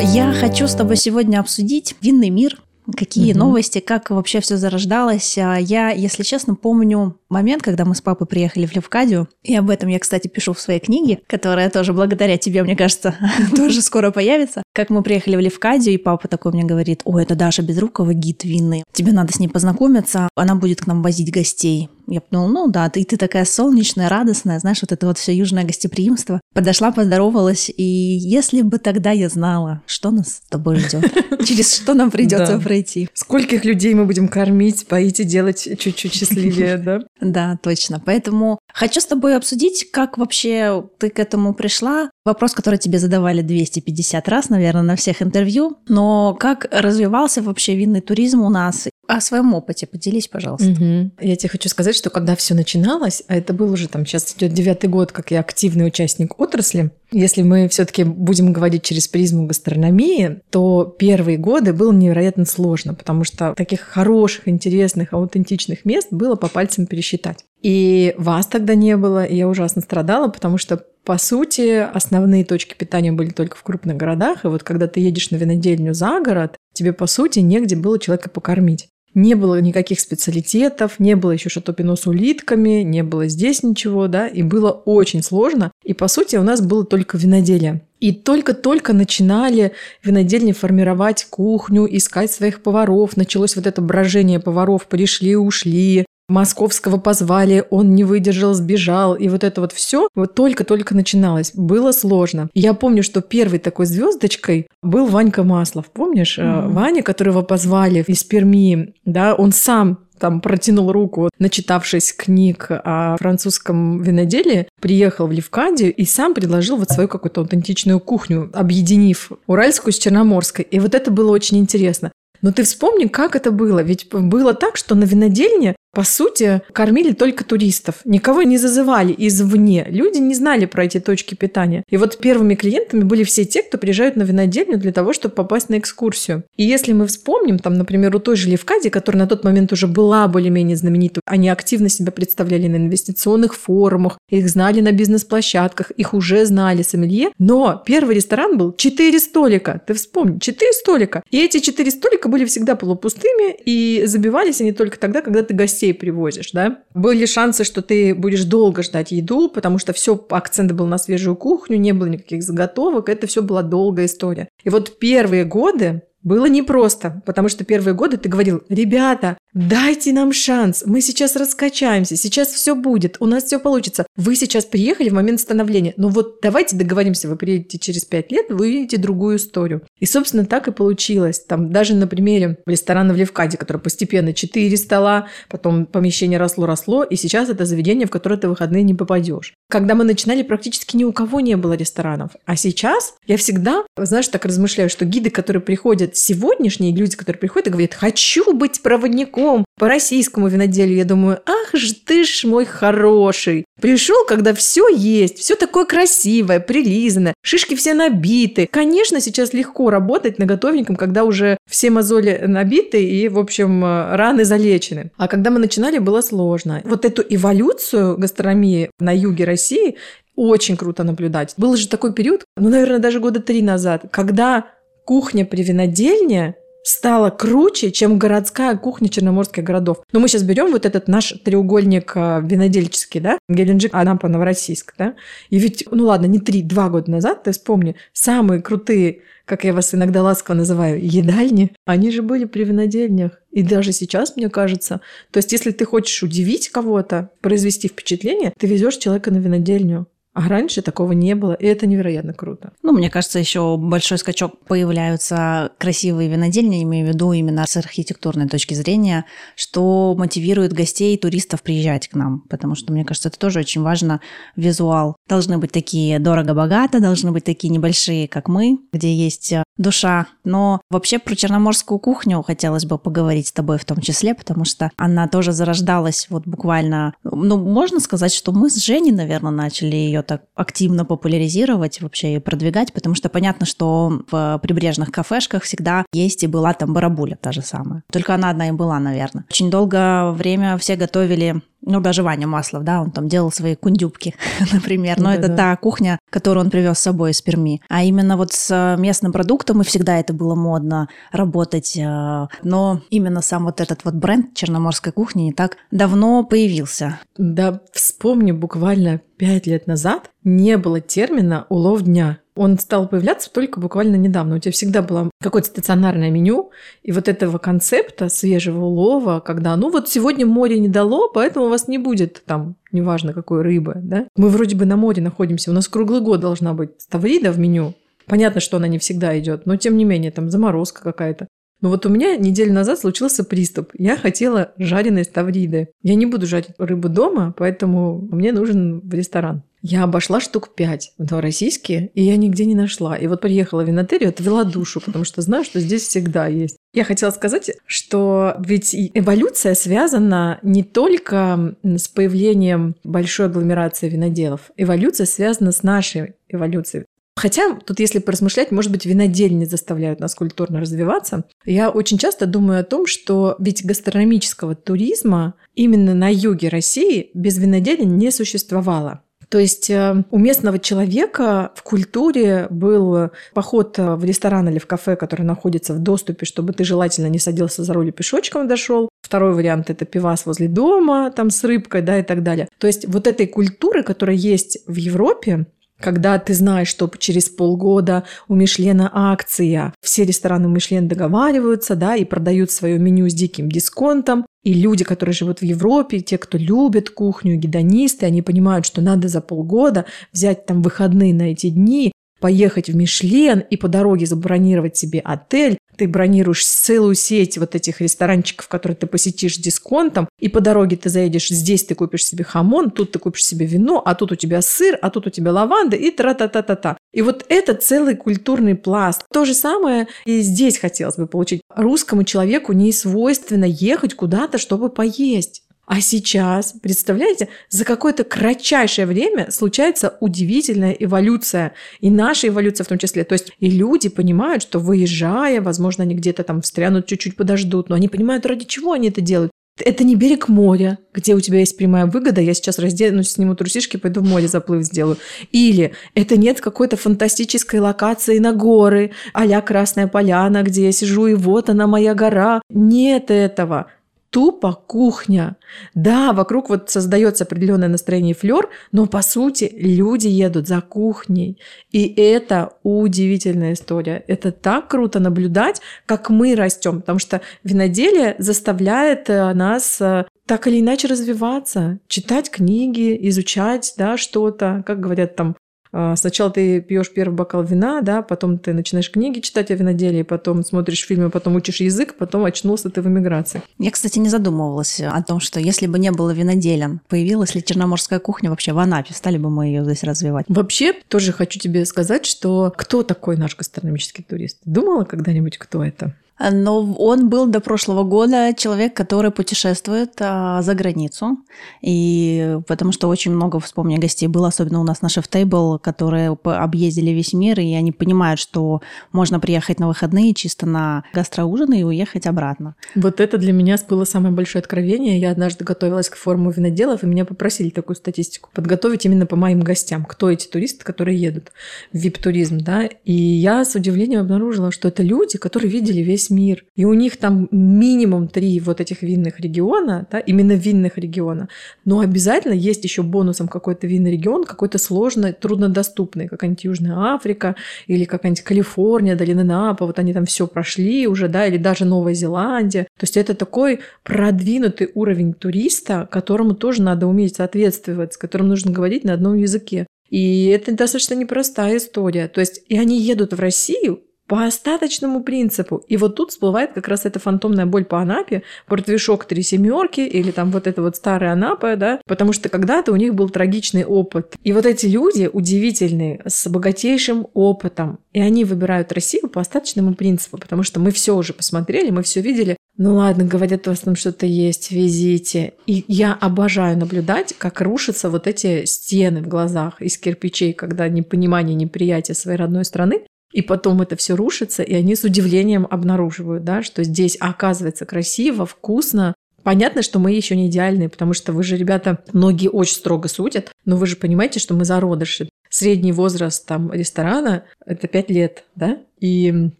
Я 0.00 0.32
хочу 0.32 0.68
с 0.68 0.76
тобой 0.76 0.94
сегодня 0.94 1.40
обсудить 1.40 1.96
винный 2.00 2.30
мир, 2.30 2.56
Какие 2.96 3.32
угу. 3.32 3.40
новости, 3.40 3.78
как 3.78 4.10
вообще 4.10 4.40
все 4.40 4.56
зарождалось? 4.56 5.38
А 5.38 5.56
я, 5.56 5.90
если 5.90 6.24
честно, 6.24 6.56
помню 6.56 7.19
момент, 7.30 7.62
когда 7.62 7.84
мы 7.84 7.94
с 7.94 8.00
папой 8.00 8.26
приехали 8.26 8.66
в 8.66 8.74
Левкадию, 8.74 9.28
и 9.42 9.54
об 9.54 9.70
этом 9.70 9.88
я, 9.88 9.98
кстати, 9.98 10.28
пишу 10.28 10.52
в 10.52 10.60
своей 10.60 10.80
книге, 10.80 11.20
которая 11.26 11.70
тоже 11.70 11.92
благодаря 11.92 12.36
тебе, 12.36 12.62
мне 12.62 12.76
кажется, 12.76 13.14
тоже 13.56 13.82
скоро 13.82 14.10
появится. 14.10 14.62
Как 14.74 14.90
мы 14.90 15.02
приехали 15.02 15.36
в 15.36 15.40
Левкадию, 15.40 15.94
и 15.94 15.98
папа 15.98 16.28
такой 16.28 16.52
мне 16.52 16.64
говорит, 16.64 17.02
о, 17.04 17.18
это 17.18 17.34
Даша 17.34 17.62
Безрукова, 17.62 18.12
гид 18.12 18.44
винный. 18.44 18.84
Тебе 18.92 19.12
надо 19.12 19.32
с 19.32 19.38
ней 19.38 19.48
познакомиться, 19.48 20.28
она 20.34 20.54
будет 20.54 20.82
к 20.82 20.86
нам 20.86 21.02
возить 21.02 21.32
гостей. 21.32 21.88
Я 22.10 22.20
подумала, 22.20 22.48
ну 22.48 22.68
да, 22.68 22.90
ты, 22.90 23.04
ты 23.04 23.16
такая 23.16 23.44
солнечная, 23.44 24.08
радостная, 24.08 24.58
знаешь, 24.58 24.82
вот 24.82 24.90
это 24.90 25.06
вот 25.06 25.16
все 25.16 25.32
южное 25.32 25.62
гостеприимство. 25.62 26.40
Подошла, 26.52 26.90
поздоровалась, 26.90 27.70
и 27.74 27.84
если 27.84 28.62
бы 28.62 28.78
тогда 28.78 29.12
я 29.12 29.28
знала, 29.28 29.82
что 29.86 30.10
нас 30.10 30.28
с 30.28 30.48
тобой 30.48 30.80
ждет, 30.80 31.04
через 31.44 31.72
что 31.76 31.94
нам 31.94 32.10
придется 32.10 32.58
пройти. 32.58 33.08
Скольких 33.14 33.64
людей 33.64 33.94
мы 33.94 34.06
будем 34.06 34.26
кормить, 34.26 34.88
поить 34.88 35.20
и 35.20 35.24
делать 35.24 35.68
чуть-чуть 35.78 36.12
счастливее, 36.12 36.76
да? 36.84 37.00
Да, 37.20 37.58
точно. 37.62 38.00
Поэтому 38.04 38.58
хочу 38.72 39.00
с 39.00 39.06
тобой 39.06 39.36
обсудить, 39.36 39.90
как 39.90 40.16
вообще 40.18 40.88
ты 40.98 41.10
к 41.10 41.18
этому 41.18 41.54
пришла. 41.54 42.10
Вопрос, 42.24 42.52
который 42.52 42.78
тебе 42.78 42.98
задавали 42.98 43.40
250 43.40 44.28
раз, 44.28 44.50
наверное, 44.50 44.82
на 44.82 44.96
всех 44.96 45.22
интервью. 45.22 45.78
Но 45.88 46.34
как 46.38 46.68
развивался 46.70 47.40
вообще 47.40 47.74
винный 47.74 48.02
туризм 48.02 48.42
у 48.42 48.50
нас? 48.50 48.88
О 49.08 49.20
своем 49.22 49.54
опыте 49.54 49.86
поделись, 49.86 50.28
пожалуйста. 50.28 50.70
Угу. 50.70 51.10
Я 51.20 51.36
тебе 51.36 51.48
хочу 51.48 51.68
сказать, 51.70 51.96
что 51.96 52.10
когда 52.10 52.36
все 52.36 52.54
начиналось, 52.54 53.22
а 53.26 53.36
это 53.36 53.54
был 53.54 53.72
уже 53.72 53.88
там 53.88 54.04
сейчас 54.04 54.34
идет 54.36 54.52
девятый 54.52 54.90
год, 54.90 55.12
как 55.12 55.30
я 55.30 55.40
активный 55.40 55.86
участник 55.86 56.38
отрасли, 56.38 56.90
если 57.10 57.42
мы 57.42 57.68
все-таки 57.68 58.04
будем 58.04 58.52
говорить 58.52 58.82
через 58.82 59.08
призму 59.08 59.46
гастрономии, 59.46 60.42
то 60.50 60.84
первые 60.84 61.38
годы 61.38 61.72
было 61.72 61.90
невероятно 61.90 62.44
сложно, 62.44 62.94
потому 62.94 63.24
что 63.24 63.54
таких 63.56 63.80
хороших, 63.80 64.46
интересных, 64.46 65.12
аутентичных 65.12 65.84
мест 65.84 66.08
было 66.10 66.36
по 66.36 66.48
пальцам 66.48 66.86
пересчитать. 66.86 67.44
И 67.62 68.14
вас 68.16 68.46
тогда 68.46 68.74
не 68.74 68.96
было, 68.96 69.24
и 69.24 69.36
я 69.36 69.48
ужасно 69.48 69.82
страдала, 69.82 70.28
потому 70.28 70.56
что 70.56 70.84
по 71.04 71.18
сути, 71.18 71.86
основные 71.92 72.44
точки 72.44 72.74
питания 72.74 73.12
были 73.12 73.30
только 73.30 73.56
в 73.56 73.62
крупных 73.62 73.96
городах, 73.96 74.44
и 74.44 74.48
вот 74.48 74.62
когда 74.62 74.86
ты 74.86 75.00
едешь 75.00 75.30
на 75.30 75.36
винодельню 75.36 75.94
за 75.94 76.20
город, 76.20 76.56
тебе, 76.72 76.92
по 76.92 77.06
сути, 77.06 77.40
негде 77.40 77.76
было 77.76 77.98
человека 77.98 78.30
покормить. 78.30 78.88
Не 79.12 79.34
было 79.34 79.60
никаких 79.60 79.98
специалитетов, 79.98 81.00
не 81.00 81.16
было 81.16 81.32
еще 81.32 81.48
шатопино 81.48 81.96
с 81.96 82.06
улитками, 82.06 82.82
не 82.82 83.02
было 83.02 83.26
здесь 83.26 83.64
ничего, 83.64 84.06
да, 84.06 84.28
и 84.28 84.42
было 84.42 84.70
очень 84.70 85.22
сложно. 85.22 85.72
И, 85.84 85.94
по 85.94 86.06
сути, 86.06 86.36
у 86.36 86.44
нас 86.44 86.60
было 86.60 86.84
только 86.84 87.18
виноделие. 87.18 87.82
И 87.98 88.12
только-только 88.12 88.92
начинали 88.92 89.72
винодельни 90.04 90.52
формировать 90.52 91.26
кухню, 91.28 91.88
искать 91.90 92.30
своих 92.30 92.62
поваров. 92.62 93.16
Началось 93.16 93.56
вот 93.56 93.66
это 93.66 93.82
брожение 93.82 94.38
поваров, 94.38 94.86
пришли, 94.86 95.34
ушли. 95.34 96.06
Московского 96.30 96.96
позвали, 96.96 97.64
он 97.70 97.94
не 97.94 98.04
выдержал, 98.04 98.54
сбежал, 98.54 99.14
и 99.14 99.28
вот 99.28 99.44
это 99.44 99.60
вот 99.60 99.72
все 99.72 100.08
вот 100.14 100.34
только-только 100.34 100.94
начиналось. 100.94 101.52
Было 101.54 101.92
сложно. 101.92 102.48
Я 102.54 102.72
помню, 102.72 103.02
что 103.02 103.20
первой 103.20 103.58
такой 103.58 103.86
звездочкой 103.86 104.68
был 104.82 105.06
Ванька 105.06 105.42
Маслов. 105.42 105.90
Помнишь? 105.90 106.38
Mm-hmm. 106.38 106.68
Ваня, 106.68 107.02
которого 107.02 107.42
позвали 107.42 108.04
из 108.06 108.24
Перми, 108.24 108.94
да, 109.04 109.34
он 109.34 109.52
сам 109.52 109.98
там 110.20 110.40
протянул 110.40 110.92
руку, 110.92 111.30
начитавшись 111.38 112.12
книг 112.12 112.66
о 112.68 113.16
французском 113.18 114.02
виноделии, 114.02 114.68
приехал 114.80 115.26
в 115.26 115.32
Левкадию 115.32 115.92
и 115.94 116.04
сам 116.04 116.34
предложил 116.34 116.76
вот 116.76 116.90
свою 116.90 117.08
какую-то 117.08 117.40
аутентичную 117.40 117.98
кухню, 118.00 118.50
объединив 118.52 119.32
уральскую 119.46 119.92
с 119.92 119.98
черноморской. 119.98 120.64
И 120.70 120.78
вот 120.78 120.94
это 120.94 121.10
было 121.10 121.30
очень 121.32 121.56
интересно. 121.56 122.12
Но 122.42 122.52
ты 122.52 122.62
вспомни, 122.62 123.06
как 123.06 123.36
это 123.36 123.50
было. 123.50 123.80
Ведь 123.80 124.08
было 124.10 124.54
так, 124.54 124.76
что 124.76 124.94
на 124.94 125.04
винодельне 125.04 125.76
по 125.92 126.04
сути, 126.04 126.62
кормили 126.72 127.12
только 127.12 127.44
туристов. 127.44 127.96
Никого 128.04 128.42
не 128.42 128.58
зазывали 128.58 129.14
извне. 129.16 129.86
Люди 129.88 130.18
не 130.18 130.34
знали 130.34 130.66
про 130.66 130.84
эти 130.84 131.00
точки 131.00 131.34
питания. 131.34 131.82
И 131.88 131.96
вот 131.96 132.18
первыми 132.18 132.54
клиентами 132.54 133.02
были 133.02 133.24
все 133.24 133.44
те, 133.44 133.62
кто 133.62 133.76
приезжают 133.76 134.16
на 134.16 134.22
винодельню 134.22 134.78
для 134.78 134.92
того, 134.92 135.12
чтобы 135.12 135.34
попасть 135.34 135.68
на 135.68 135.78
экскурсию. 135.78 136.44
И 136.56 136.64
если 136.64 136.92
мы 136.92 137.06
вспомним, 137.06 137.58
там, 137.58 137.74
например, 137.74 138.14
у 138.14 138.20
той 138.20 138.36
же 138.36 138.48
Левкади, 138.48 138.88
которая 138.88 139.22
на 139.22 139.28
тот 139.28 139.42
момент 139.42 139.72
уже 139.72 139.88
была 139.88 140.28
более-менее 140.28 140.76
знаменитой, 140.76 141.22
они 141.26 141.48
активно 141.48 141.88
себя 141.88 142.12
представляли 142.12 142.68
на 142.68 142.76
инвестиционных 142.76 143.56
форумах, 143.56 144.18
их 144.28 144.48
знали 144.48 144.80
на 144.80 144.92
бизнес-площадках, 144.92 145.90
их 145.92 146.14
уже 146.14 146.44
знали 146.46 146.82
сомелье. 146.82 147.30
Но 147.38 147.82
первый 147.84 148.14
ресторан 148.14 148.56
был 148.56 148.72
4 148.76 149.18
столика. 149.18 149.82
Ты 149.86 149.94
вспомни, 149.94 150.38
4 150.38 150.72
столика. 150.72 151.22
И 151.30 151.44
эти 151.44 151.58
4 151.58 151.90
столика 151.90 152.28
были 152.28 152.44
всегда 152.44 152.76
полупустыми, 152.76 153.56
и 153.64 154.04
забивались 154.06 154.60
они 154.60 154.72
только 154.72 154.98
тогда, 154.98 155.20
когда 155.20 155.42
ты 155.42 155.54
гостей 155.54 155.79
гостей 155.80 155.94
привозишь, 155.94 156.50
да? 156.52 156.78
Были 156.94 157.26
шансы, 157.26 157.64
что 157.64 157.80
ты 157.80 158.14
будешь 158.14 158.44
долго 158.44 158.82
ждать 158.82 159.12
еду, 159.12 159.48
потому 159.48 159.78
что 159.78 159.92
все 159.92 160.14
акцент 160.30 160.72
был 160.72 160.86
на 160.86 160.98
свежую 160.98 161.36
кухню, 161.36 161.78
не 161.78 161.92
было 161.92 162.06
никаких 162.06 162.42
заготовок, 162.42 163.08
это 163.08 163.26
все 163.26 163.42
была 163.42 163.62
долгая 163.62 164.06
история. 164.06 164.48
И 164.64 164.68
вот 164.68 164.98
первые 164.98 165.44
годы 165.44 166.02
было 166.22 166.46
непросто, 166.46 167.22
потому 167.26 167.48
что 167.48 167.64
первые 167.64 167.94
годы 167.94 168.16
ты 168.16 168.28
говорил, 168.28 168.62
ребята, 168.68 169.36
дайте 169.52 170.12
нам 170.12 170.32
шанс, 170.32 170.84
мы 170.86 171.00
сейчас 171.00 171.34
раскачаемся, 171.34 172.16
сейчас 172.16 172.48
все 172.48 172.74
будет, 172.74 173.16
у 173.20 173.26
нас 173.26 173.44
все 173.44 173.58
получится. 173.58 174.06
Вы 174.16 174.36
сейчас 174.36 174.64
приехали 174.64 175.08
в 175.08 175.14
момент 175.14 175.40
становления, 175.40 175.94
но 175.96 176.08
вот 176.08 176.38
давайте 176.42 176.76
договоримся, 176.76 177.28
вы 177.28 177.36
приедете 177.36 177.78
через 177.78 178.04
пять 178.04 178.30
лет, 178.30 178.46
вы 178.50 178.66
увидите 178.66 178.96
другую 178.96 179.36
историю. 179.36 179.82
И, 179.98 180.06
собственно, 180.06 180.46
так 180.46 180.68
и 180.68 180.72
получилось. 180.72 181.40
Там 181.40 181.72
даже 181.72 181.94
на 181.94 182.06
примере 182.06 182.58
ресторана 182.66 183.12
в 183.12 183.16
Левкаде, 183.16 183.56
который 183.56 183.78
постепенно 183.78 184.32
4 184.32 184.76
стола, 184.76 185.26
потом 185.48 185.86
помещение 185.86 186.38
росло-росло, 186.38 187.02
и 187.02 187.16
сейчас 187.16 187.48
это 187.48 187.64
заведение, 187.64 188.06
в 188.06 188.10
которое 188.10 188.36
ты 188.36 188.46
в 188.46 188.50
выходные 188.50 188.82
не 188.82 188.94
попадешь. 188.94 189.54
Когда 189.70 189.94
мы 189.94 190.04
начинали, 190.04 190.42
практически 190.42 190.96
ни 190.96 191.04
у 191.04 191.12
кого 191.12 191.40
не 191.40 191.56
было 191.56 191.72
ресторанов. 191.72 192.32
А 192.44 192.56
сейчас 192.56 193.14
я 193.26 193.36
всегда, 193.36 193.84
знаешь, 193.96 194.28
так 194.28 194.44
размышляю, 194.44 194.90
что 194.90 195.04
гиды, 195.06 195.30
которые 195.30 195.62
приходят 195.62 196.09
приходят 196.10 196.16
сегодняшние 196.16 196.94
люди, 196.94 197.16
которые 197.16 197.38
приходят 197.38 197.68
и 197.68 197.70
говорят, 197.70 197.94
хочу 197.94 198.52
быть 198.52 198.82
проводником 198.82 199.64
по 199.78 199.88
российскому 199.88 200.48
виноделию. 200.48 200.96
Я 200.96 201.04
думаю, 201.04 201.40
ах 201.46 201.74
ж 201.74 201.92
ты 202.04 202.24
ж 202.24 202.44
мой 202.44 202.64
хороший. 202.64 203.64
Пришел, 203.80 204.26
когда 204.26 204.52
все 204.52 204.88
есть, 204.88 205.38
все 205.38 205.54
такое 205.54 205.84
красивое, 205.84 206.60
прилизанное, 206.60 207.34
шишки 207.42 207.74
все 207.74 207.94
набиты. 207.94 208.68
Конечно, 208.70 209.20
сейчас 209.20 209.54
легко 209.54 209.90
работать 209.90 210.38
на 210.38 210.46
готовником, 210.46 210.96
когда 210.96 211.24
уже 211.24 211.56
все 211.68 211.90
мозоли 211.90 212.44
набиты 212.46 213.02
и, 213.02 213.28
в 213.28 213.38
общем, 213.38 213.82
раны 213.82 214.44
залечены. 214.44 215.10
А 215.16 215.28
когда 215.28 215.50
мы 215.50 215.58
начинали, 215.58 215.98
было 215.98 216.20
сложно. 216.20 216.82
Вот 216.84 217.04
эту 217.04 217.22
эволюцию 217.28 218.18
гастрономии 218.18 218.90
на 218.98 219.16
юге 219.16 219.44
России 219.44 219.96
очень 220.36 220.76
круто 220.76 221.04
наблюдать. 221.04 221.54
Был 221.56 221.76
же 221.76 221.88
такой 221.88 222.12
период, 222.12 222.44
ну, 222.56 222.68
наверное, 222.68 222.98
даже 222.98 223.20
года 223.20 223.40
три 223.40 223.62
назад, 223.62 224.04
когда 224.10 224.66
кухня 225.10 225.44
при 225.44 225.64
винодельне 225.64 226.54
стала 226.84 227.30
круче, 227.30 227.90
чем 227.90 228.16
городская 228.16 228.76
кухня 228.76 229.08
черноморских 229.08 229.64
городов. 229.64 230.04
Но 230.12 230.20
мы 230.20 230.28
сейчас 230.28 230.44
берем 230.44 230.70
вот 230.70 230.86
этот 230.86 231.08
наш 231.08 231.32
треугольник 231.44 232.12
а, 232.14 232.38
винодельческий, 232.38 233.18
да, 233.18 233.36
Геленджик, 233.48 233.92
Анапа, 233.92 234.28
Новороссийск, 234.28 234.94
да, 234.96 235.16
и 235.48 235.58
ведь, 235.58 235.84
ну 235.90 236.04
ладно, 236.04 236.26
не 236.26 236.38
три, 236.38 236.62
два 236.62 236.88
года 236.90 237.10
назад, 237.10 237.42
ты 237.42 237.50
вспомни, 237.50 237.96
самые 238.12 238.62
крутые, 238.62 239.22
как 239.46 239.64
я 239.64 239.72
вас 239.72 239.92
иногда 239.96 240.22
ласково 240.22 240.54
называю, 240.54 241.04
едальни, 241.04 241.72
они 241.86 242.12
же 242.12 242.22
были 242.22 242.44
при 242.44 242.62
винодельнях. 242.62 243.32
И 243.50 243.64
даже 243.64 243.90
сейчас, 243.90 244.36
мне 244.36 244.48
кажется, 244.48 245.00
то 245.32 245.38
есть 245.38 245.50
если 245.50 245.72
ты 245.72 245.84
хочешь 245.84 246.22
удивить 246.22 246.68
кого-то, 246.68 247.30
произвести 247.40 247.88
впечатление, 247.88 248.52
ты 248.56 248.68
везешь 248.68 248.98
человека 248.98 249.32
на 249.32 249.38
винодельню. 249.38 250.06
А 250.32 250.48
раньше 250.48 250.80
такого 250.80 251.12
не 251.12 251.34
было, 251.34 251.54
и 251.54 251.66
это 251.66 251.86
невероятно 251.86 252.32
круто. 252.32 252.72
Ну, 252.82 252.92
мне 252.92 253.10
кажется, 253.10 253.38
еще 253.40 253.76
большой 253.76 254.18
скачок 254.18 254.58
появляются 254.66 255.72
красивые 255.78 256.28
винодельни, 256.28 256.82
имею 256.84 257.06
в 257.06 257.08
виду 257.08 257.32
именно 257.32 257.64
с 257.66 257.76
архитектурной 257.76 258.48
точки 258.48 258.74
зрения, 258.74 259.24
что 259.56 260.14
мотивирует 260.16 260.72
гостей, 260.72 261.18
туристов 261.18 261.62
приезжать 261.62 262.08
к 262.08 262.14
нам, 262.14 262.42
потому 262.48 262.76
что, 262.76 262.92
мне 262.92 263.04
кажется, 263.04 263.28
это 263.28 263.38
тоже 263.38 263.60
очень 263.60 263.82
важно, 263.82 264.20
визуал. 264.54 265.16
Должны 265.28 265.58
быть 265.58 265.72
такие 265.72 266.20
дорого-богато, 266.20 267.00
должны 267.00 267.32
быть 267.32 267.44
такие 267.44 267.68
небольшие, 267.70 268.28
как 268.28 268.48
мы, 268.48 268.78
где 268.92 269.12
есть 269.12 269.52
душа. 269.76 270.26
Но 270.44 270.80
вообще 270.90 271.18
про 271.18 271.34
черноморскую 271.34 271.98
кухню 271.98 272.42
хотелось 272.42 272.84
бы 272.84 272.98
поговорить 272.98 273.48
с 273.48 273.52
тобой 273.52 273.78
в 273.78 273.84
том 273.84 274.00
числе, 274.00 274.34
потому 274.34 274.64
что 274.64 274.90
она 274.96 275.26
тоже 275.26 275.52
зарождалась 275.52 276.26
вот 276.30 276.46
буквально... 276.46 277.14
Ну, 277.24 277.56
можно 277.56 277.98
сказать, 277.98 278.32
что 278.32 278.52
мы 278.52 278.70
с 278.70 278.76
Женей, 278.76 279.12
наверное, 279.12 279.50
начали 279.50 279.96
ее 279.96 280.19
так 280.22 280.42
активно 280.54 281.04
популяризировать 281.04 282.00
вообще 282.00 282.36
и 282.36 282.38
продвигать, 282.38 282.92
потому 282.92 283.14
что 283.14 283.28
понятно, 283.28 283.66
что 283.66 284.22
в 284.30 284.60
прибрежных 284.62 285.10
кафешках 285.12 285.62
всегда 285.62 286.04
есть 286.12 286.42
и 286.44 286.46
была 286.46 286.72
там 286.74 286.92
барабуля 286.92 287.36
та 287.40 287.52
же 287.52 287.62
самая. 287.62 288.02
Только 288.12 288.34
она 288.34 288.50
одна 288.50 288.68
и 288.68 288.72
была, 288.72 288.98
наверное. 288.98 289.44
Очень 289.50 289.70
долгое 289.70 290.30
время 290.32 290.76
все 290.78 290.96
готовили 290.96 291.62
ну, 291.82 292.00
даже 292.00 292.22
Ваня 292.22 292.46
Маслов, 292.46 292.84
да, 292.84 293.00
он 293.00 293.10
там 293.10 293.28
делал 293.28 293.50
свои 293.50 293.74
кундюбки, 293.74 294.34
например. 294.72 295.18
Но 295.18 295.26
да, 295.26 295.34
это 295.34 295.48
да. 295.48 295.56
та 295.56 295.76
кухня, 295.76 296.18
которую 296.30 296.64
он 296.64 296.70
привез 296.70 296.98
с 296.98 297.02
собой 297.02 297.30
из 297.30 297.40
Перми. 297.42 297.80
А 297.88 298.02
именно 298.02 298.36
вот 298.36 298.52
с 298.52 298.96
местным 298.98 299.32
продуктом, 299.32 299.80
и 299.80 299.84
всегда 299.84 300.18
это 300.18 300.32
было 300.32 300.54
модно 300.54 301.08
работать. 301.32 301.96
Э, 301.96 302.48
но 302.62 303.00
именно 303.10 303.42
сам 303.42 303.64
вот 303.64 303.80
этот 303.80 304.04
вот 304.04 304.14
бренд 304.14 304.54
черноморской 304.54 305.12
кухни 305.12 305.42
не 305.42 305.52
так 305.52 305.76
давно 305.90 306.44
появился. 306.44 307.20
Да, 307.36 307.80
вспомню, 307.92 308.54
буквально 308.54 309.20
пять 309.36 309.66
лет 309.66 309.86
назад 309.86 310.30
не 310.44 310.76
было 310.76 311.00
термина 311.00 311.66
«улов 311.68 312.02
дня». 312.02 312.38
Он 312.56 312.78
стал 312.78 313.08
появляться 313.08 313.50
только 313.52 313.80
буквально 313.80 314.16
недавно. 314.16 314.56
У 314.56 314.58
тебя 314.58 314.72
всегда 314.72 315.02
было 315.02 315.30
какое-то 315.40 315.68
стационарное 315.68 316.30
меню, 316.30 316.70
и 317.02 317.12
вот 317.12 317.28
этого 317.28 317.58
концепта 317.58 318.28
свежего 318.28 318.84
улова, 318.84 319.40
когда, 319.40 319.76
ну 319.76 319.90
вот 319.90 320.08
сегодня 320.08 320.46
море 320.46 320.78
не 320.78 320.88
дало, 320.88 321.28
поэтому 321.28 321.66
у 321.66 321.68
вас 321.68 321.88
не 321.88 321.98
будет 321.98 322.42
там, 322.44 322.76
неважно 322.92 323.32
какой 323.32 323.62
рыбы, 323.62 323.94
да? 323.96 324.26
Мы 324.36 324.48
вроде 324.48 324.76
бы 324.76 324.84
на 324.84 324.96
море 324.96 325.22
находимся, 325.22 325.70
у 325.70 325.74
нас 325.74 325.88
круглый 325.88 326.20
год 326.20 326.40
должна 326.40 326.74
быть 326.74 326.90
ставрида 326.98 327.52
в 327.52 327.58
меню, 327.58 327.94
Понятно, 328.30 328.60
что 328.60 328.76
она 328.76 328.86
не 328.86 329.00
всегда 329.00 329.36
идет, 329.40 329.66
но 329.66 329.74
тем 329.74 329.96
не 329.96 330.04
менее, 330.04 330.30
там 330.30 330.50
заморозка 330.50 331.02
какая-то. 331.02 331.48
Но 331.80 331.88
вот 331.88 332.06
у 332.06 332.08
меня 332.08 332.36
неделю 332.36 332.72
назад 332.72 333.00
случился 333.00 333.42
приступ. 333.42 333.90
Я 333.98 334.16
хотела 334.16 334.72
жареные 334.76 335.24
ставриды. 335.24 335.88
Я 336.02 336.14
не 336.14 336.26
буду 336.26 336.46
жарить 336.46 336.74
рыбу 336.78 337.08
дома, 337.08 337.52
поэтому 337.56 338.28
мне 338.30 338.52
нужен 338.52 339.00
в 339.00 339.12
ресторан. 339.12 339.64
Я 339.82 340.04
обошла 340.04 340.40
штук 340.40 340.74
пять, 340.74 341.12
два 341.18 341.40
российские, 341.40 342.10
и 342.14 342.22
я 342.22 342.36
нигде 342.36 342.66
не 342.66 342.74
нашла. 342.74 343.16
И 343.16 343.26
вот 343.26 343.40
приехала 343.40 343.82
в 343.82 343.88
винотерию, 343.88 344.28
отвела 344.28 344.64
душу, 344.64 345.00
потому 345.00 345.24
что 345.24 345.40
знаю, 345.42 345.64
что 345.64 345.80
здесь 345.80 346.06
всегда 346.06 346.46
есть. 346.46 346.76
Я 346.92 347.04
хотела 347.04 347.30
сказать, 347.30 347.70
что 347.86 348.56
ведь 348.58 348.94
эволюция 349.14 349.74
связана 349.74 350.58
не 350.62 350.82
только 350.82 351.76
с 351.82 352.08
появлением 352.08 352.96
большой 353.04 353.46
агломерации 353.46 354.08
виноделов. 354.08 354.70
Эволюция 354.76 355.26
связана 355.26 355.72
с 355.72 355.82
нашей 355.82 356.34
эволюцией. 356.48 357.04
Хотя 357.36 357.74
тут, 357.74 358.00
если 358.00 358.18
поразмышлять, 358.18 358.70
может 358.70 358.92
быть, 358.92 359.06
винодельни 359.06 359.64
заставляют 359.64 360.20
нас 360.20 360.34
культурно 360.34 360.80
развиваться. 360.80 361.44
Я 361.64 361.88
очень 361.88 362.18
часто 362.18 362.44
думаю 362.44 362.80
о 362.80 362.84
том, 362.84 363.06
что 363.06 363.56
ведь 363.58 363.82
гастрономического 363.82 364.74
туризма 364.74 365.54
именно 365.74 366.12
на 366.12 366.30
юге 366.30 366.68
России 366.68 367.30
без 367.32 367.56
винодельни 367.56 368.04
не 368.04 368.30
существовало. 368.30 369.22
То 369.50 369.58
есть 369.58 369.90
э, 369.90 370.24
у 370.30 370.38
местного 370.38 370.78
человека 370.78 371.72
в 371.74 371.82
культуре 371.82 372.68
был 372.70 373.30
поход 373.52 373.98
в 373.98 374.24
ресторан 374.24 374.68
или 374.68 374.78
в 374.78 374.86
кафе, 374.86 375.16
который 375.16 375.42
находится 375.42 375.92
в 375.92 375.98
доступе, 375.98 376.46
чтобы 376.46 376.72
ты 376.72 376.84
желательно 376.84 377.26
не 377.26 377.38
садился 377.38 377.84
за 377.84 377.92
руль 377.92 378.08
и 378.08 378.12
пешочком 378.12 378.68
дошел. 378.68 379.08
Второй 379.20 379.54
вариант– 379.54 379.90
это 379.90 380.04
пивас 380.04 380.46
возле 380.46 380.68
дома, 380.68 381.30
там 381.30 381.50
с 381.50 381.62
рыбкой, 381.64 382.02
да, 382.02 382.18
и 382.18 382.22
так 382.22 382.42
далее. 382.42 382.68
То 382.78 382.86
есть 382.86 383.06
вот 383.06 383.26
этой 383.26 383.46
культуры, 383.46 384.02
которая 384.02 384.36
есть 384.36 384.78
в 384.86 384.94
Европе, 384.94 385.66
когда 386.00 386.38
ты 386.38 386.54
знаешь, 386.54 386.88
что 386.88 387.10
через 387.18 387.48
полгода 387.48 388.24
у 388.48 388.54
Мишлена 388.54 389.10
акция, 389.12 389.92
все 390.00 390.24
рестораны 390.24 390.68
Мишлен 390.68 391.08
договариваются, 391.08 391.94
да, 391.94 392.16
и 392.16 392.24
продают 392.24 392.70
свое 392.70 392.98
меню 392.98 393.28
с 393.28 393.34
диким 393.34 393.68
дисконтом, 393.68 394.46
и 394.62 394.74
люди, 394.74 395.04
которые 395.04 395.32
живут 395.32 395.60
в 395.60 395.64
Европе, 395.64 396.20
те, 396.20 396.36
кто 396.36 396.58
любит 396.58 397.10
кухню, 397.10 397.56
гедонисты, 397.56 398.26
они 398.26 398.42
понимают, 398.42 398.84
что 398.84 399.00
надо 399.00 399.28
за 399.28 399.40
полгода 399.40 400.04
взять 400.32 400.66
там 400.66 400.82
выходные 400.82 401.32
на 401.32 401.52
эти 401.52 401.70
дни, 401.70 402.12
поехать 402.40 402.88
в 402.88 402.96
Мишлен 402.96 403.60
и 403.60 403.76
по 403.76 403.88
дороге 403.88 404.26
забронировать 404.26 404.96
себе 404.96 405.20
отель, 405.20 405.78
ты 405.96 406.08
бронируешь 406.08 406.66
целую 406.66 407.14
сеть 407.14 407.58
вот 407.58 407.74
этих 407.74 408.00
ресторанчиков, 408.00 408.68
которые 408.68 408.96
ты 408.96 409.06
посетишь 409.06 409.56
с 409.56 409.58
дисконтом, 409.58 410.28
и 410.38 410.48
по 410.48 410.60
дороге 410.60 410.96
ты 410.96 411.10
заедешь, 411.10 411.48
здесь 411.48 411.84
ты 411.84 411.94
купишь 411.94 412.24
себе 412.24 412.42
хамон, 412.42 412.90
тут 412.90 413.12
ты 413.12 413.18
купишь 413.18 413.44
себе 413.44 413.66
вино, 413.66 414.02
а 414.02 414.14
тут 414.14 414.32
у 414.32 414.34
тебя 414.34 414.62
сыр, 414.62 414.98
а 415.02 415.10
тут 415.10 415.26
у 415.26 415.30
тебя 415.30 415.52
лаванда 415.52 415.96
и 415.96 416.10
тра-та-та-та-та. 416.10 416.96
И 417.12 417.20
вот 417.20 417.44
это 417.50 417.74
целый 417.74 418.16
культурный 418.16 418.76
пласт. 418.76 419.24
То 419.30 419.44
же 419.44 419.52
самое 419.52 420.08
и 420.24 420.40
здесь 420.40 420.78
хотелось 420.78 421.16
бы 421.16 421.26
получить. 421.26 421.60
Русскому 421.76 422.24
человеку 422.24 422.72
не 422.72 422.92
свойственно 422.92 423.66
ехать 423.66 424.14
куда-то, 424.14 424.56
чтобы 424.56 424.88
поесть. 424.88 425.64
А 425.90 426.00
сейчас, 426.00 426.72
представляете, 426.80 427.48
за 427.68 427.84
какое-то 427.84 428.22
кратчайшее 428.22 429.06
время 429.06 429.50
случается 429.50 430.16
удивительная 430.20 430.92
эволюция. 430.92 431.72
И 431.98 432.10
наша 432.10 432.46
эволюция 432.46 432.84
в 432.84 432.86
том 432.86 432.96
числе. 432.96 433.24
То 433.24 433.32
есть 433.32 433.52
и 433.58 433.68
люди 433.68 434.08
понимают, 434.08 434.62
что 434.62 434.78
выезжая, 434.78 435.60
возможно, 435.60 436.04
они 436.04 436.14
где-то 436.14 436.44
там 436.44 436.62
встрянут, 436.62 437.06
чуть-чуть 437.06 437.34
подождут, 437.34 437.88
но 437.88 437.96
они 437.96 438.06
понимают, 438.06 438.46
ради 438.46 438.66
чего 438.66 438.92
они 438.92 439.08
это 439.08 439.20
делают. 439.20 439.50
Это 439.84 440.04
не 440.04 440.14
берег 440.14 440.46
моря, 440.46 440.98
где 441.12 441.34
у 441.34 441.40
тебя 441.40 441.58
есть 441.58 441.76
прямая 441.76 442.06
выгода, 442.06 442.40
я 442.40 442.54
сейчас 442.54 442.78
разденусь, 442.78 443.32
сниму 443.32 443.56
трусишки, 443.56 443.96
пойду 443.96 444.20
в 444.20 444.28
море 444.28 444.46
заплыв 444.46 444.84
сделаю. 444.84 445.16
Или 445.50 445.94
это 446.14 446.36
нет 446.36 446.60
какой-то 446.60 446.96
фантастической 446.98 447.80
локации 447.80 448.38
на 448.38 448.52
горы, 448.52 449.10
а 449.32 449.60
Красная 449.60 450.06
Поляна, 450.06 450.62
где 450.62 450.84
я 450.84 450.92
сижу, 450.92 451.26
и 451.26 451.34
вот 451.34 451.68
она 451.68 451.88
моя 451.88 452.14
гора. 452.14 452.62
Нет 452.70 453.32
этого 453.32 453.90
тупо 454.30 454.72
кухня. 454.72 455.56
Да, 455.94 456.32
вокруг 456.32 456.68
вот 456.70 456.90
создается 456.90 457.44
определенное 457.44 457.88
настроение 457.88 458.34
флер, 458.34 458.68
но 458.92 459.06
по 459.06 459.22
сути 459.22 459.72
люди 459.76 460.28
едут 460.28 460.68
за 460.68 460.80
кухней. 460.80 461.58
И 461.90 462.06
это 462.16 462.72
удивительная 462.82 463.74
история. 463.74 464.24
Это 464.26 464.52
так 464.52 464.88
круто 464.88 465.20
наблюдать, 465.20 465.80
как 466.06 466.30
мы 466.30 466.54
растем, 466.54 467.00
потому 467.00 467.18
что 467.18 467.40
виноделие 467.64 468.36
заставляет 468.38 469.28
э, 469.28 469.52
нас 469.52 470.00
э, 470.00 470.26
так 470.46 470.66
или 470.66 470.80
иначе 470.80 471.06
развиваться, 471.06 472.00
читать 472.08 472.50
книги, 472.50 473.16
изучать 473.28 473.94
да, 473.96 474.16
что-то, 474.16 474.82
как 474.86 474.98
говорят 475.00 475.36
там 475.36 475.56
сначала 475.92 476.50
ты 476.50 476.80
пьешь 476.80 477.12
первый 477.12 477.34
бокал 477.34 477.62
вина, 477.62 478.00
да, 478.00 478.22
потом 478.22 478.58
ты 478.58 478.72
начинаешь 478.72 479.10
книги 479.10 479.40
читать 479.40 479.70
о 479.70 479.74
виноделии, 479.74 480.22
потом 480.22 480.64
смотришь 480.64 481.06
фильмы, 481.06 481.30
потом 481.30 481.56
учишь 481.56 481.80
язык, 481.80 482.14
потом 482.18 482.44
очнулся 482.44 482.90
ты 482.90 483.02
в 483.02 483.08
эмиграции. 483.08 483.62
Я, 483.78 483.90
кстати, 483.90 484.18
не 484.18 484.28
задумывалась 484.28 485.00
о 485.00 485.22
том, 485.22 485.40
что 485.40 485.60
если 485.60 485.86
бы 485.86 485.98
не 485.98 486.10
было 486.10 486.30
виноделен, 486.30 487.00
появилась 487.08 487.54
ли 487.54 487.64
черноморская 487.64 488.18
кухня 488.18 488.50
вообще 488.50 488.72
в 488.72 488.78
Анапе, 488.78 489.14
стали 489.14 489.38
бы 489.38 489.50
мы 489.50 489.66
ее 489.66 489.84
здесь 489.84 490.02
развивать? 490.02 490.46
Вообще, 490.48 490.92
тоже 491.08 491.32
хочу 491.32 491.58
тебе 491.58 491.84
сказать, 491.84 492.26
что 492.26 492.72
кто 492.76 493.02
такой 493.02 493.36
наш 493.36 493.56
гастрономический 493.56 494.24
турист? 494.24 494.58
Думала 494.64 495.04
когда-нибудь, 495.04 495.58
кто 495.58 495.84
это? 495.84 496.14
Но 496.40 496.94
он 496.94 497.28
был 497.28 497.46
до 497.46 497.60
прошлого 497.60 498.02
года 498.02 498.54
человек, 498.56 498.94
который 498.94 499.30
путешествует 499.30 500.14
а, 500.20 500.62
за 500.62 500.74
границу. 500.74 501.38
И 501.82 502.58
потому 502.66 502.92
что 502.92 503.08
очень 503.08 503.32
много, 503.32 503.60
вспомни, 503.60 503.98
гостей 503.98 504.26
было, 504.26 504.48
особенно 504.48 504.80
у 504.80 504.84
нас 504.84 505.02
на 505.02 505.08
Table, 505.08 505.78
которые 505.78 506.36
объездили 506.44 507.10
весь 507.10 507.32
мир, 507.32 507.60
и 507.60 507.74
они 507.74 507.92
понимают, 507.92 508.40
что 508.40 508.80
можно 509.12 509.38
приехать 509.38 509.78
на 509.78 509.88
выходные 509.88 510.32
чисто 510.34 510.66
на 510.66 511.04
гастроужин 511.12 511.72
и 511.72 511.82
уехать 511.82 512.26
обратно. 512.26 512.74
Вот 512.94 513.20
это 513.20 513.36
для 513.36 513.52
меня 513.52 513.76
было 513.88 514.04
самое 514.04 514.34
большое 514.34 514.60
откровение. 514.60 515.18
Я 515.18 515.30
однажды 515.30 515.64
готовилась 515.64 516.08
к 516.08 516.16
форуму 516.16 516.50
виноделов, 516.50 517.02
и 517.02 517.06
меня 517.06 517.24
попросили 517.24 517.70
такую 517.70 517.96
статистику 517.96 518.48
подготовить 518.54 519.04
именно 519.04 519.26
по 519.26 519.36
моим 519.36 519.60
гостям. 519.60 520.04
Кто 520.04 520.30
эти 520.30 520.46
туристы, 520.46 520.84
которые 520.84 521.20
едут 521.20 521.52
в 521.92 521.98
вип-туризм, 521.98 522.58
да? 522.58 522.88
И 523.04 523.12
я 523.12 523.64
с 523.64 523.74
удивлением 523.74 524.20
обнаружила, 524.20 524.70
что 524.72 524.88
это 524.88 525.02
люди, 525.02 525.38
которые 525.38 525.70
видели 525.70 526.00
весь 526.00 526.29
мир. 526.30 526.64
И 526.76 526.84
у 526.84 526.94
них 526.94 527.16
там 527.16 527.48
минимум 527.50 528.28
три 528.28 528.60
вот 528.60 528.80
этих 528.80 529.02
винных 529.02 529.40
региона, 529.40 530.06
да, 530.10 530.18
именно 530.18 530.52
винных 530.52 530.98
региона. 530.98 531.48
Но 531.84 532.00
обязательно 532.00 532.54
есть 532.54 532.84
еще 532.84 533.02
бонусом 533.02 533.48
какой-то 533.48 533.86
винный 533.86 534.12
регион, 534.12 534.44
какой-то 534.44 534.78
сложный, 534.78 535.32
труднодоступный, 535.32 536.28
какая-нибудь 536.28 536.64
Южная 536.64 537.14
Африка 537.14 537.56
или 537.86 538.04
какая-нибудь 538.04 538.42
Калифорния, 538.42 539.16
долина 539.16 539.44
Напа, 539.44 539.86
вот 539.86 539.98
они 539.98 540.12
там 540.12 540.26
все 540.26 540.46
прошли 540.46 541.06
уже, 541.06 541.28
да, 541.28 541.46
или 541.46 541.56
даже 541.56 541.84
Новая 541.84 542.14
Зеландия. 542.14 542.84
То 542.98 543.04
есть 543.04 543.16
это 543.16 543.34
такой 543.34 543.80
продвинутый 544.02 544.90
уровень 544.94 545.34
туриста, 545.34 546.08
которому 546.10 546.54
тоже 546.54 546.82
надо 546.82 547.06
уметь 547.06 547.36
соответствовать, 547.36 548.14
с 548.14 548.16
которым 548.16 548.48
нужно 548.48 548.70
говорить 548.70 549.04
на 549.04 549.14
одном 549.14 549.34
языке. 549.34 549.86
И 550.10 550.46
это 550.46 550.72
достаточно 550.72 551.14
непростая 551.14 551.76
история. 551.76 552.28
То 552.28 552.40
есть 552.40 552.62
и 552.68 552.76
они 552.76 553.00
едут 553.00 553.32
в 553.32 553.40
Россию 553.40 554.02
по 554.30 554.44
остаточному 554.44 555.24
принципу. 555.24 555.82
И 555.88 555.96
вот 555.96 556.14
тут 556.14 556.30
всплывает 556.30 556.72
как 556.72 556.86
раз 556.86 557.04
эта 557.04 557.18
фантомная 557.18 557.66
боль 557.66 557.84
по 557.84 558.00
Анапе, 558.00 558.44
портвишок 558.68 559.24
три 559.24 559.42
семерки 559.42 560.02
или 560.02 560.30
там 560.30 560.52
вот 560.52 560.68
это 560.68 560.82
вот 560.82 560.94
старая 560.94 561.32
Анапа, 561.32 561.74
да, 561.74 562.00
потому 562.06 562.32
что 562.32 562.48
когда-то 562.48 562.92
у 562.92 562.96
них 562.96 563.12
был 563.12 563.28
трагичный 563.28 563.84
опыт. 563.84 564.36
И 564.44 564.52
вот 564.52 564.66
эти 564.66 564.86
люди 564.86 565.28
удивительные, 565.32 566.22
с 566.26 566.48
богатейшим 566.48 567.26
опытом, 567.34 567.98
и 568.12 568.20
они 568.20 568.44
выбирают 568.44 568.92
Россию 568.92 569.28
по 569.28 569.40
остаточному 569.40 569.96
принципу, 569.96 570.38
потому 570.38 570.62
что 570.62 570.78
мы 570.78 570.92
все 570.92 571.16
уже 571.16 571.32
посмотрели, 571.32 571.90
мы 571.90 572.04
все 572.04 572.20
видели, 572.20 572.56
ну 572.76 572.94
ладно, 572.94 573.24
говорят, 573.24 573.66
у 573.66 573.70
вас 573.70 573.80
там 573.80 573.96
что-то 573.96 574.26
есть, 574.26 574.70
везите. 574.70 575.54
И 575.66 575.84
я 575.86 576.14
обожаю 576.14 576.78
наблюдать, 576.78 577.34
как 577.36 577.60
рушатся 577.60 578.08
вот 578.08 578.26
эти 578.26 578.64
стены 578.64 579.22
в 579.22 579.28
глазах 579.28 579.82
из 579.82 579.98
кирпичей, 579.98 580.52
когда 580.52 580.88
непонимание, 580.88 581.54
неприятие 581.54 582.14
своей 582.14 582.38
родной 582.38 582.64
страны. 582.64 583.02
И 583.32 583.42
потом 583.42 583.80
это 583.80 583.96
все 583.96 584.16
рушится, 584.16 584.62
и 584.62 584.74
они 584.74 584.96
с 584.96 585.04
удивлением 585.04 585.66
обнаруживают, 585.70 586.44
да, 586.44 586.62
что 586.62 586.82
здесь 586.82 587.16
оказывается 587.20 587.86
красиво, 587.86 588.44
вкусно. 588.44 589.14
Понятно, 589.42 589.82
что 589.82 589.98
мы 589.98 590.12
еще 590.12 590.36
не 590.36 590.48
идеальные, 590.48 590.88
потому 590.88 591.14
что 591.14 591.32
вы 591.32 591.42
же, 591.42 591.56
ребята, 591.56 592.02
многие 592.12 592.48
очень 592.48 592.74
строго 592.74 593.08
судят, 593.08 593.52
но 593.64 593.76
вы 593.76 593.86
же 593.86 593.96
понимаете, 593.96 594.40
что 594.40 594.54
мы 594.54 594.64
зародыши. 594.64 595.28
Средний 595.48 595.92
возраст 595.92 596.46
там 596.46 596.72
ресторана– 596.72 597.44
это 597.66 597.88
5 597.88 598.10
лет, 598.10 598.44
да? 598.54 598.78
И 599.00 599.50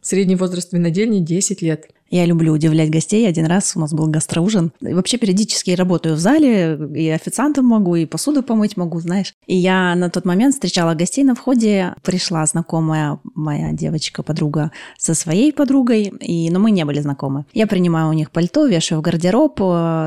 средний 0.00 0.36
возраст 0.36 0.72
винодельни– 0.72 1.18
10 1.20 1.62
лет. 1.62 1.88
Я 2.14 2.26
люблю 2.26 2.52
удивлять 2.52 2.90
гостей. 2.90 3.26
Один 3.26 3.46
раз 3.46 3.72
у 3.74 3.80
нас 3.80 3.92
был 3.92 4.06
гастроужин. 4.06 4.70
И 4.80 4.94
вообще 4.94 5.18
периодически 5.18 5.72
работаю 5.72 6.14
в 6.14 6.20
зале, 6.20 6.78
и 6.94 7.08
официантом 7.08 7.64
могу, 7.64 7.96
и 7.96 8.06
посуду 8.06 8.44
помыть 8.44 8.76
могу, 8.76 9.00
знаешь. 9.00 9.34
И 9.48 9.56
я 9.56 9.96
на 9.96 10.10
тот 10.10 10.24
момент 10.24 10.54
встречала 10.54 10.94
гостей 10.94 11.24
на 11.24 11.34
входе. 11.34 11.96
Пришла 12.04 12.46
знакомая 12.46 13.18
моя 13.34 13.72
девочка, 13.72 14.22
подруга 14.22 14.70
со 14.96 15.14
своей 15.14 15.52
подругой, 15.52 16.12
и, 16.20 16.50
но 16.50 16.60
мы 16.60 16.70
не 16.70 16.84
были 16.84 17.00
знакомы. 17.00 17.46
Я 17.52 17.66
принимаю 17.66 18.10
у 18.10 18.12
них 18.12 18.30
пальто, 18.30 18.64
вешаю 18.64 19.00
в 19.00 19.02
гардероб. 19.02 19.60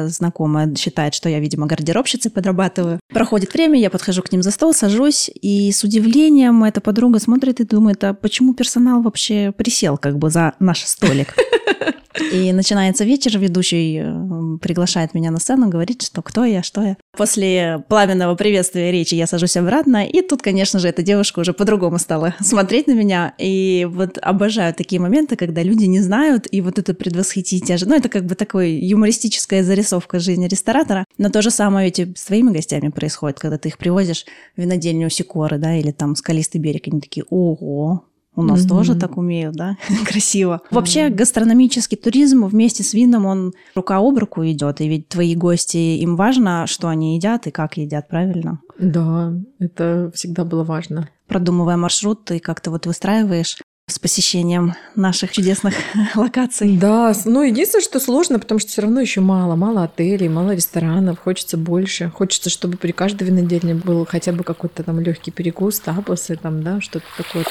Знакомая 0.09 0.73
считает, 0.75 1.13
что 1.13 1.27
я, 1.27 1.41
видимо, 1.41 1.67
гардеробщицей 1.67 2.31
подрабатываю. 2.31 3.01
Проходит 3.09 3.53
время, 3.53 3.81
я 3.81 3.89
подхожу 3.89 4.21
к 4.21 4.31
ним 4.31 4.43
за 4.43 4.51
стол, 4.51 4.73
сажусь, 4.73 5.29
и 5.41 5.73
с 5.73 5.83
удивлением 5.83 6.63
эта 6.63 6.79
подруга 6.79 7.19
смотрит 7.19 7.59
и 7.59 7.65
думает, 7.65 8.01
а 8.05 8.13
почему 8.13 8.53
персонал 8.53 9.01
вообще 9.01 9.51
присел 9.51 9.97
как 9.97 10.17
бы 10.17 10.29
за 10.29 10.53
наш 10.61 10.85
столик? 10.85 11.35
И 12.31 12.51
начинается 12.51 13.03
вечер, 13.03 13.37
ведущий 13.37 13.99
э, 14.01 14.57
приглашает 14.59 15.13
меня 15.13 15.31
на 15.31 15.39
сцену, 15.39 15.69
говорит, 15.69 16.01
что 16.01 16.21
кто 16.21 16.45
я, 16.45 16.63
что 16.63 16.81
я. 16.81 16.97
После 17.15 17.83
пламенного 17.89 18.35
приветствия 18.35 18.91
речи 18.91 19.15
я 19.15 19.27
сажусь 19.27 19.57
обратно, 19.57 20.05
и 20.05 20.21
тут, 20.21 20.41
конечно 20.41 20.79
же, 20.79 20.87
эта 20.87 21.03
девушка 21.03 21.39
уже 21.39 21.53
по-другому 21.53 21.99
стала 21.99 22.35
смотреть 22.41 22.87
на 22.87 22.93
меня. 22.93 23.33
И 23.37 23.87
вот 23.89 24.17
обожаю 24.21 24.73
такие 24.73 24.99
моменты, 24.99 25.35
когда 25.35 25.61
люди 25.63 25.85
не 25.85 26.01
знают, 26.01 26.47
и 26.51 26.61
вот 26.61 26.79
это 26.79 26.93
предвосхитить. 26.93 27.69
Ну, 27.85 27.95
это 27.95 28.09
как 28.09 28.25
бы 28.25 28.35
такой 28.35 28.71
юмористическая 28.71 29.63
зарисовка 29.63 30.19
жизни 30.19 30.47
ресторатора. 30.47 31.05
Но 31.17 31.29
то 31.29 31.41
же 31.41 31.51
самое 31.51 31.85
ведь 31.85 31.99
и 31.99 32.13
с 32.15 32.25
твоими 32.25 32.51
гостями 32.51 32.89
происходит, 32.89 33.39
когда 33.39 33.57
ты 33.57 33.69
их 33.69 33.77
привозишь 33.77 34.25
в 34.55 34.61
винодельню 34.61 35.09
Сикоры, 35.09 35.57
да, 35.57 35.75
или 35.75 35.91
там 35.91 36.15
скалистый 36.15 36.61
берег, 36.61 36.87
они 36.87 37.01
такие, 37.01 37.25
ого, 37.29 38.03
у 38.37 38.43
нас 38.43 38.63
mm-hmm. 38.63 38.69
тоже 38.69 38.95
так 38.95 39.17
умеют, 39.17 39.55
да? 39.55 39.77
Красиво. 40.05 40.61
Вообще 40.71 41.09
гастрономический 41.09 41.97
туризм 41.97 42.45
вместе 42.45 42.83
с 42.83 42.93
вином, 42.93 43.25
он 43.25 43.53
рука 43.75 43.97
об 43.97 44.17
руку 44.17 44.45
идет. 44.45 44.79
И 44.79 44.87
ведь 44.87 45.09
твои 45.09 45.35
гости, 45.35 45.77
им 45.77 46.15
важно, 46.15 46.67
что 46.67 46.87
они 46.87 47.15
едят 47.15 47.47
и 47.47 47.51
как 47.51 47.77
едят, 47.77 48.07
правильно? 48.07 48.61
Да, 48.79 49.33
это 49.59 50.11
всегда 50.13 50.45
было 50.45 50.63
важно. 50.63 51.09
Продумывая 51.27 51.77
маршрут, 51.77 52.25
ты 52.25 52.39
как-то 52.39 52.69
вот 52.69 52.85
выстраиваешь 52.85 53.57
с 53.89 53.99
посещением 53.99 54.75
наших 54.95 55.31
чудесных 55.31 55.73
локаций. 56.15 56.77
Да, 56.77 57.13
ну 57.25 57.41
единственное, 57.41 57.83
что 57.83 57.99
сложно, 57.99 58.37
потому 58.37 58.59
что 58.59 58.69
все 58.69 58.81
равно 58.81 58.99
еще 58.99 59.21
мало, 59.21 59.55
мало 59.55 59.83
отелей, 59.83 60.27
мало 60.27 60.51
ресторанов, 60.51 61.19
хочется 61.19 61.57
больше, 61.57 62.11
хочется, 62.13 62.49
чтобы 62.49 62.77
при 62.77 62.91
каждой 62.91 63.29
винодельне 63.29 63.75
был 63.75 64.05
хотя 64.05 64.33
бы 64.33 64.43
какой-то 64.43 64.83
там 64.83 64.99
легкий 64.99 65.31
перекус, 65.31 65.79
тапосы, 65.79 66.35
там, 66.35 66.61
да, 66.63 66.81
что-то 66.81 67.05
такое. 67.17 67.45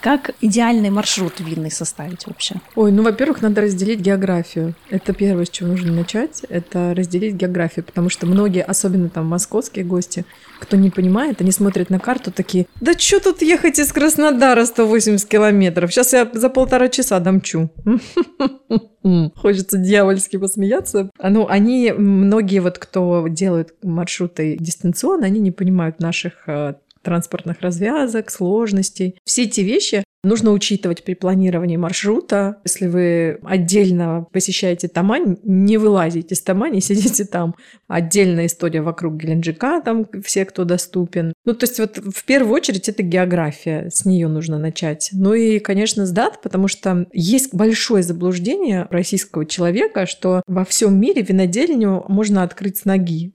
Как 0.00 0.30
идеальный 0.40 0.90
маршрут 0.90 1.40
винный 1.40 1.70
составить 1.70 2.26
вообще? 2.26 2.56
Ой, 2.76 2.92
ну, 2.92 3.02
во-первых, 3.02 3.42
надо 3.42 3.62
разделить 3.62 4.00
географию. 4.00 4.74
Это 4.90 5.12
первое, 5.12 5.44
с 5.44 5.50
чего 5.50 5.70
нужно 5.70 5.92
начать, 5.92 6.44
это 6.48 6.94
разделить 6.96 7.34
географию, 7.34 7.84
потому 7.84 8.08
что 8.08 8.26
многие, 8.26 8.62
особенно 8.62 9.08
там 9.08 9.26
московские 9.26 9.84
гости, 9.84 10.24
кто 10.60 10.76
не 10.76 10.90
понимает, 10.90 11.40
они 11.40 11.50
смотрят 11.50 11.90
на 11.90 11.98
карту 11.98 12.30
такие, 12.30 12.66
да 12.80 12.92
что 12.96 13.20
тут 13.20 13.42
ехать 13.42 13.78
из 13.78 13.92
Краснодара 13.92 14.64
180 14.64 15.28
километров? 15.28 15.92
Сейчас 15.92 16.12
я 16.12 16.28
за 16.32 16.48
полтора 16.48 16.88
часа 16.88 17.18
домчу. 17.18 17.70
Хочется 19.36 19.78
дьявольски 19.78 20.36
посмеяться. 20.36 21.10
Ну, 21.22 21.48
они, 21.48 21.92
многие 21.96 22.60
вот, 22.60 22.78
кто 22.78 23.26
делают 23.28 23.74
маршруты 23.82 24.56
дистанционно, 24.60 25.26
они 25.26 25.40
не 25.40 25.50
понимают 25.50 26.00
наших 26.00 26.46
э, 26.46 26.74
транспортных 27.02 27.60
развязок, 27.60 28.30
сложностей. 28.30 29.18
Все 29.24 29.44
эти 29.44 29.60
вещи 29.60 30.04
нужно 30.24 30.50
учитывать 30.50 31.04
при 31.04 31.14
планировании 31.14 31.76
маршрута. 31.76 32.56
Если 32.64 32.86
вы 32.86 33.38
отдельно 33.44 34.26
посещаете 34.32 34.88
Тамань, 34.88 35.36
не 35.44 35.76
вылазите 35.76 36.34
из 36.34 36.42
Тамани, 36.42 36.80
сидите 36.80 37.24
там. 37.24 37.54
Отдельная 37.86 38.46
история 38.46 38.82
вокруг 38.82 39.14
Геленджика, 39.14 39.80
там 39.80 40.06
все, 40.24 40.44
кто 40.44 40.64
доступен. 40.64 41.32
Ну, 41.44 41.54
то 41.54 41.64
есть 41.64 41.78
вот 41.78 41.98
в 41.98 42.24
первую 42.24 42.54
очередь 42.54 42.88
это 42.88 43.02
география, 43.02 43.88
с 43.90 44.04
нее 44.04 44.28
нужно 44.28 44.58
начать. 44.58 45.10
Ну 45.12 45.34
и, 45.34 45.58
конечно, 45.58 46.06
с 46.06 46.10
дат, 46.10 46.42
потому 46.42 46.68
что 46.68 47.06
есть 47.12 47.54
большое 47.54 48.02
заблуждение 48.02 48.86
российского 48.90 49.46
человека, 49.46 50.06
что 50.06 50.42
во 50.46 50.64
всем 50.64 51.00
мире 51.00 51.22
винодельню 51.22 52.04
можно 52.08 52.42
открыть 52.42 52.78
с 52.78 52.84
ноги. 52.84 53.34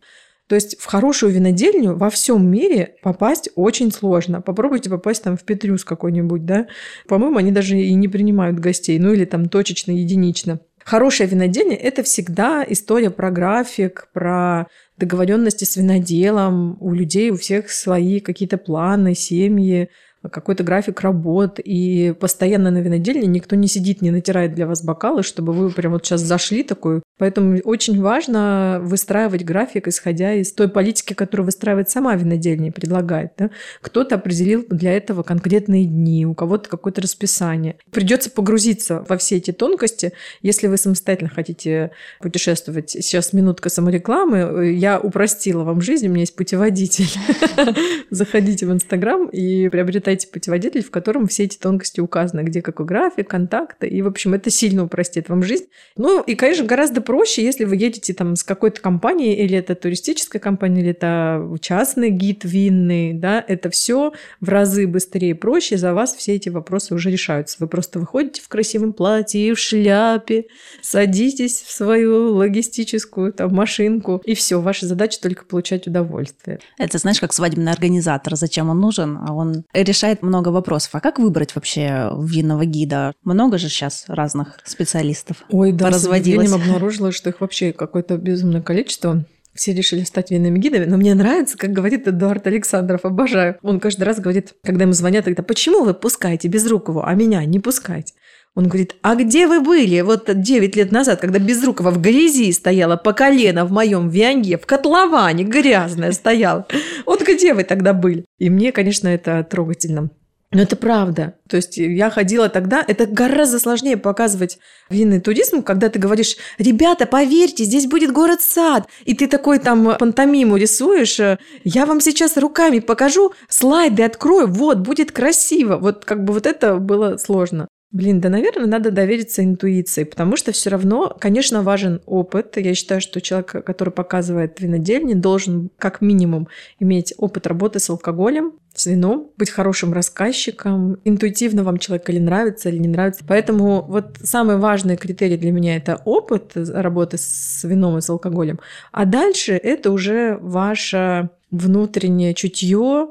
То 0.54 0.58
есть 0.58 0.80
в 0.80 0.86
хорошую 0.86 1.32
винодельню 1.32 1.96
во 1.96 2.12
всем 2.12 2.48
мире 2.48 2.98
попасть 3.02 3.50
очень 3.56 3.92
сложно. 3.92 4.40
Попробуйте 4.40 4.88
попасть 4.88 5.24
там 5.24 5.36
в 5.36 5.44
Петрюс 5.44 5.84
какой-нибудь, 5.84 6.46
да. 6.46 6.68
По-моему, 7.08 7.38
они 7.38 7.52
даже 7.52 7.76
и 7.76 7.92
не 7.96 8.08
принимают 8.08 8.60
гостей, 8.60 9.00
ну 9.00 9.12
или 9.14 9.26
там 9.26 9.50
точечно, 9.50 9.90
единично. 9.90 10.60
Хорошая 10.86 11.28
винодельня– 11.28 11.76
это 11.82 12.04
всегда 12.04 12.64
история 12.70 13.10
про 13.10 13.32
график, 13.32 14.10
про 14.14 14.68
договоренности 15.00 15.64
с 15.64 15.76
виноделом. 15.76 16.78
У 16.80 16.94
людей 16.94 17.32
у 17.32 17.38
всех 17.38 17.72
свои 17.72 18.20
какие-то 18.20 18.60
планы, 18.60 19.16
семьи, 19.16 19.90
какой-то 20.30 20.64
график 20.64 21.02
работ, 21.02 21.60
и 21.60 22.14
постоянно 22.20 22.72
на 22.72 22.78
винодельне 22.78 23.28
никто 23.28 23.56
не 23.56 23.68
сидит, 23.68 24.02
не 24.02 24.12
натирает 24.12 24.54
для 24.54 24.68
вас 24.68 24.84
бокалы, 24.84 25.24
чтобы 25.24 25.52
вы 25.52 25.72
прям 25.72 25.94
вот 25.94 26.06
сейчас 26.06 26.22
зашли 26.22 26.64
такой. 26.64 27.02
Поэтому 27.18 27.60
очень 27.64 28.02
важно 28.02 28.80
выстраивать 28.82 29.44
график, 29.44 29.88
исходя 29.88 30.34
из 30.34 30.52
той 30.52 30.68
политики, 30.68 31.14
которую 31.14 31.46
выстраивает 31.46 31.90
сама 31.90 32.16
винодельня 32.16 32.70
и 32.70 32.72
предлагает. 32.72 33.34
Да? 33.38 33.52
Кто-то 33.82 34.16
определил 34.16 34.66
для 34.70 34.94
этого 34.94 35.22
конкретные 35.24 35.86
дни, 35.86 36.26
у 36.26 36.34
кого-то 36.34 36.70
какое-то 36.70 37.02
расписание. 37.02 37.78
Придется 37.92 38.32
погрузиться 38.32 39.06
во 39.08 39.18
все 39.18 39.38
эти 39.38 39.52
тонкости, 39.52 40.14
если 40.42 40.68
вы 40.68 40.78
самостоятельно 40.78 41.30
хотите 41.30 41.92
путешествовать. 42.20 42.90
Сейчас 42.90 43.32
минутка 43.32 43.70
саморекламы. 43.70 44.72
Я 44.72 45.00
упростила 45.00 45.64
вам 45.64 45.82
жизнь, 45.82 46.08
у 46.08 46.10
меня 46.10 46.22
есть 46.22 46.36
путеводитель. 46.36 47.10
Заходите 48.10 48.66
в 48.66 48.72
Инстаграм 48.72 49.28
и 49.28 49.70
приобретайте 49.70 50.28
путеводитель, 50.28 50.84
в 50.84 50.90
котором 50.90 51.28
все 51.28 51.44
эти 51.44 51.58
тонкости 51.58 52.00
указаны, 52.00 52.42
где 52.42 52.62
какой 52.62 52.86
график, 52.88 53.30
контакты, 53.30 53.88
и, 53.88 54.02
в 54.02 54.08
общем, 54.08 54.34
это 54.34 54.50
сильно 54.50 54.84
упростит 54.84 55.30
вам 55.30 55.44
жизнь. 55.44 55.66
Ну, 55.96 56.22
и, 56.22 56.36
конечно, 56.36 56.66
гораздо 56.66 57.03
проще, 57.04 57.44
если 57.44 57.66
вы 57.66 57.76
едете 57.76 58.14
там 58.14 58.36
с 58.36 58.44
какой-то 58.44 58.82
компанией, 58.82 59.34
или 59.36 59.58
это 59.58 59.76
туристическая 59.76 60.42
компания, 60.42 60.82
или 60.82 60.92
это 60.92 61.58
частный 61.62 62.10
гид 62.10 62.42
винный, 62.44 63.14
да, 63.14 63.44
это 63.48 63.70
все 63.70 64.14
в 64.40 64.50
разы 64.50 64.88
быстрее 64.88 65.32
и 65.32 65.34
проще, 65.34 65.78
за 65.78 65.94
вас 65.94 66.16
все 66.16 66.36
эти 66.36 66.50
вопросы 66.50 66.94
уже 66.94 67.12
решаются. 67.12 67.58
Вы 67.60 67.68
просто 67.68 68.00
выходите 68.00 68.42
в 68.42 68.48
красивом 68.48 68.94
платье 68.94 69.54
в 69.54 69.60
шляпе, 69.60 70.46
садитесь 70.82 71.62
в 71.62 71.72
свою 71.72 72.34
логистическую 72.36 73.34
там 73.34 73.54
машинку, 73.54 74.22
и 74.26 74.36
все, 74.36 74.62
ваша 74.62 74.88
задача 74.88 75.20
только 75.22 75.46
получать 75.46 75.88
удовольствие. 75.88 76.60
Это 76.78 76.98
знаешь, 76.98 77.20
как 77.20 77.34
свадебный 77.34 77.72
организатор, 77.72 78.36
зачем 78.36 78.70
он 78.70 78.80
нужен? 78.80 79.18
А 79.28 79.34
он 79.34 79.64
решает 79.74 80.14
решает 80.14 80.24
много 80.24 80.50
вопросов. 80.50 80.90
А 80.94 81.00
как 81.00 81.20
выбрать 81.20 81.56
вообще 81.56 82.12
винного 82.20 82.66
гида? 82.66 83.14
Много 83.24 83.58
же 83.58 83.70
сейчас 83.70 84.06
разных 84.08 84.60
специалистов 84.66 85.38
Ой, 85.50 85.72
да, 85.72 85.90
разводилось. 85.90 86.50
с 86.50 86.52
обнаружила, 86.94 87.12
что 87.12 87.30
их 87.30 87.42
вообще 87.42 87.74
какое-то 87.74 88.18
безумное 88.18 88.62
количество. 88.62 89.26
Все 89.54 89.74
решили 89.74 90.04
стать 90.04 90.32
винными 90.32 90.58
гидами, 90.58 90.86
но 90.86 90.98
мне 90.98 91.14
нравится, 91.14 91.58
как 91.58 91.72
говорит 91.72 92.08
Эдуард 92.08 92.48
Александров, 92.48 93.06
обожаю. 93.06 93.58
Он 93.62 93.80
каждый 93.80 94.04
раз 94.04 94.20
говорит, 94.20 94.56
когда 94.64 94.84
ему 94.84 94.94
звонят, 94.94 95.26
тогда 95.26 95.44
почему 95.44 95.84
вы 95.84 95.94
пускаете 95.94 96.48
Безрукову, 96.48 97.04
а 97.04 97.14
меня 97.14 97.46
не 97.46 97.60
пускать? 97.60 98.16
Он 98.56 98.68
говорит, 98.68 98.96
а 99.02 99.16
где 99.16 99.48
вы 99.48 99.62
были 99.62 100.02
вот 100.02 100.30
9 100.32 100.76
лет 100.76 100.92
назад, 100.92 101.20
когда 101.20 101.40
Безрукова 101.40 101.92
в 101.92 102.02
грязи 102.02 102.52
стояла 102.52 102.98
по 102.98 103.14
колено 103.14 103.66
в 103.66 103.72
моем 103.72 104.10
вианге, 104.10 104.58
в 104.58 104.66
котловане 104.66 105.44
грязная 105.44 106.12
стояла? 106.12 106.66
Вот 107.06 107.22
где 107.22 107.54
вы 107.54 107.64
тогда 107.64 107.94
были? 107.94 108.26
И 108.40 108.50
мне, 108.50 108.72
конечно, 108.72 109.08
это 109.08 109.44
трогательно. 109.44 110.10
Но 110.54 110.62
это 110.62 110.76
правда. 110.76 111.36
То 111.50 111.58
есть 111.58 111.78
я 111.78 112.10
ходила 112.10 112.50
тогда, 112.50 112.84
это 112.88 113.06
гораздо 113.06 113.60
сложнее 113.60 113.98
показывать 113.98 114.60
винный 114.90 115.20
туризм, 115.20 115.64
когда 115.64 115.90
ты 115.90 116.00
говоришь, 116.00 116.38
ребята, 116.58 117.06
поверьте, 117.06 117.64
здесь 117.64 117.88
будет 117.88 118.12
город-сад, 118.12 118.88
и 119.06 119.14
ты 119.14 119.28
такой 119.28 119.60
там 119.60 119.98
пантомиму 119.98 120.58
рисуешь, 120.58 121.20
я 121.64 121.86
вам 121.86 122.02
сейчас 122.02 122.38
руками 122.38 122.80
покажу, 122.80 123.34
слайды 123.50 124.04
открою, 124.04 124.48
вот, 124.48 124.80
будет 124.80 125.12
красиво. 125.12 125.78
Вот 125.78 126.06
как 126.06 126.24
бы 126.24 126.34
вот 126.34 126.46
это 126.46 126.78
было 126.78 127.18
сложно. 127.18 127.68
Блин, 127.94 128.22
да, 128.22 128.30
наверное, 128.30 128.66
надо 128.66 128.90
довериться 128.90 129.44
интуиции, 129.44 130.04
потому 130.04 130.36
что 130.36 130.52
все 130.52 130.72
равно, 130.72 131.16
конечно, 131.20 131.62
важен 131.62 132.02
опыт. 132.08 132.58
Я 132.58 132.74
считаю, 132.74 133.02
что 133.02 133.22
человек, 133.22 133.52
который 133.64 133.92
показывает 133.92 134.60
винодельни, 134.60 135.14
должен 135.14 135.70
как 135.78 136.02
минимум 136.02 136.48
иметь 136.80 137.14
опыт 137.20 137.46
работы 137.46 137.78
с 137.78 137.92
алкоголем, 137.92 138.54
с 138.74 138.88
вином, 138.88 139.30
быть 139.38 139.52
хорошим 139.52 139.94
рассказчиком, 139.94 140.98
интуитивно 141.04 141.64
вам 141.64 141.78
человек 141.78 142.10
или 142.10 142.18
нравится, 142.18 142.70
или 142.70 142.80
не 142.80 142.88
нравится. 142.88 143.24
Поэтому 143.28 143.84
вот 143.84 144.18
самый 144.24 144.58
важный 144.58 144.98
критерий 144.98 145.38
для 145.38 145.52
меня 145.52 145.76
это 145.76 146.02
опыт 146.04 146.54
работы 146.56 147.18
с 147.20 147.64
вином 147.64 148.00
и 148.00 148.02
с 148.02 148.10
алкоголем. 148.10 148.60
А 148.92 149.06
дальше 149.06 149.54
это 149.54 149.92
уже 149.92 150.40
ваше 150.42 151.30
внутреннее 151.52 152.34
чутье, 152.34 153.10